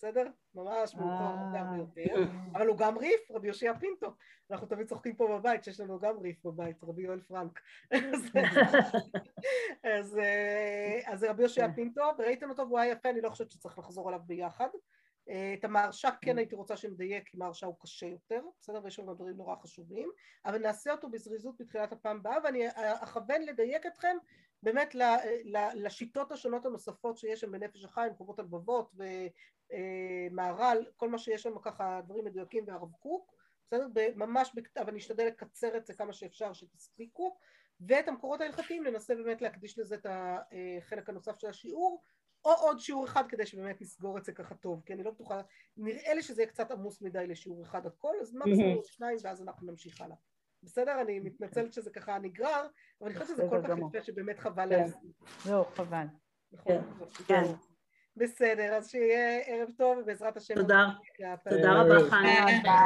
בסדר? 0.02 0.28
ממש 0.56 0.96
מאוחר 0.96 1.24
הרבה 1.24 1.78
יותר, 1.78 2.24
אבל 2.54 2.68
הוא 2.68 2.78
גם 2.78 2.98
ריף, 2.98 3.32
רבי 3.32 3.48
יאשיה 3.48 3.80
פינטו. 3.80 4.14
אנחנו 4.52 4.68
תמיד 4.68 4.88
צוחקים 4.88 5.16
פה 5.16 5.28
בבית 5.38 5.64
שיש 5.64 5.80
לנו 5.80 6.00
גם 6.00 6.20
ריף 6.20 6.46
בבית, 6.46 6.84
רבי 6.84 7.04
יואל 7.04 7.22
פרנק. 7.22 7.60
אז, 9.84 10.20
אז 11.06 11.24
רבי 11.24 11.44
יאשיה 11.44 11.74
פינטו, 11.74 12.02
וראיתם 12.18 12.50
אותו 12.50 12.68
והוא 12.68 12.80
היה 12.80 12.92
יפה, 12.92 13.10
אני 13.10 13.22
לא 13.22 13.30
חושבת 13.30 13.52
שצריך 13.52 13.80
לחזור 13.80 14.08
עליו 14.08 14.20
ביחד. 14.26 14.70
את 15.54 15.66
המהרשע 15.66 16.10
כן 16.22 16.38
הייתי 16.38 16.56
רוצה 16.56 16.78
שנדייק, 16.78 17.28
כי 17.28 17.38
מהרשע 17.38 17.68
הוא 17.68 17.76
קשה 17.80 18.06
יותר, 18.06 18.42
בסדר? 18.62 18.80
ויש 18.84 19.00
לנו 19.00 19.14
דברים 19.14 19.38
נורא 19.38 19.56
חשובים, 19.56 20.10
אבל 20.46 20.58
נעשה 20.58 20.92
אותו 20.92 21.10
בזריזות 21.10 21.56
בתחילת 21.60 21.92
הפעם 21.92 22.18
הבאה, 22.18 22.38
ואני 22.44 22.68
אכוון 22.76 23.42
לדייק 23.42 23.86
אתכם 23.86 24.18
באמת 24.64 24.96
לשיטות 25.74 26.32
השונות 26.32 26.66
הנוספות 26.66 27.18
שיש 27.18 27.42
שם 27.42 27.52
בנפש 27.52 27.86
החיים, 27.86 28.14
חובות 28.14 28.40
הלבבות 28.40 28.92
ומהר"ל, 29.74 30.86
כל 30.96 31.10
מה 31.10 31.18
שיש 31.18 31.44
שם 31.44 31.60
ככה 31.62 32.02
דברים 32.06 32.26
מדויקים 32.26 32.64
והרב 32.68 32.92
קוק, 33.00 33.36
בסדר? 33.68 33.88
ממש, 34.16 34.52
אבל 34.78 34.90
אני 34.90 35.00
אשתדל 35.00 35.26
לקצר 35.26 35.78
את 35.78 35.86
זה 35.86 35.94
כמה 35.94 36.14
שאפשר 36.14 36.54
שתספיקו, 36.54 37.38
ואת 37.80 38.08
המקורות 38.08 38.42
ההלכתיים 38.42 38.84
ננסה 38.84 39.16
באמת 39.16 39.42
להקדיש 39.42 39.80
לזה 39.80 39.96
את 39.96 40.06
החלק 40.10 41.10
הנוסף 41.10 41.40
של 41.40 41.48
השיעור, 41.48 42.04
או 42.46 42.52
עוד 42.52 42.80
שיעור 42.80 43.06
אחד 43.06 43.24
כדי 43.30 43.46
שבאמת 43.46 43.82
נסגור 43.82 44.18
את 44.18 44.26
זה 44.26 44.32
ככה 44.32 44.56
טוב, 44.56 44.82
כי 44.86 44.94
אני 44.94 45.04
לא 45.04 45.12
בטוחה, 45.12 45.42
נראה 45.78 46.14
לי 46.14 46.22
שזה 46.22 46.42
יהיה 46.42 46.52
קצת 46.52 46.72
עמוס 46.72 47.02
מדי 47.02 47.28
לשיעור 47.28 47.64
אחד 47.64 47.86
הכל, 47.86 48.14
אז 48.22 48.34
מקסימום 48.36 48.84
שניים 48.84 49.18
ואז 49.24 49.42
אנחנו 49.42 49.68
נמשיך 49.68 50.02
הלאה. 50.02 50.16
בסדר? 50.64 51.02
אני 51.02 51.20
מתנצלת 51.20 51.74
שזה 51.74 51.92
ככה 51.92 52.18
נגרר, 52.18 52.68
אבל 53.02 53.10
אני 53.10 53.20
חושבת 53.20 53.28
שזה 53.28 53.44
כל 53.50 53.62
כך 53.64 53.78
יפה 53.78 54.04
שבאמת 54.04 54.40
חבל 54.40 54.70
כן. 54.70 54.70
להפסיק. 54.70 55.12
לא, 55.50 55.66
חבל. 55.76 56.06
נכון? 56.52 56.76
בסדר, 58.18 58.74
אז 58.74 58.90
שיהיה 58.90 59.40
ערב 59.46 59.70
טוב 59.78 59.98
ובעזרת 59.98 60.38
השם. 60.38 60.56
תודה. 60.56 60.86
תודה 61.50 61.72
רבה, 61.74 62.10
חנה. 62.10 62.86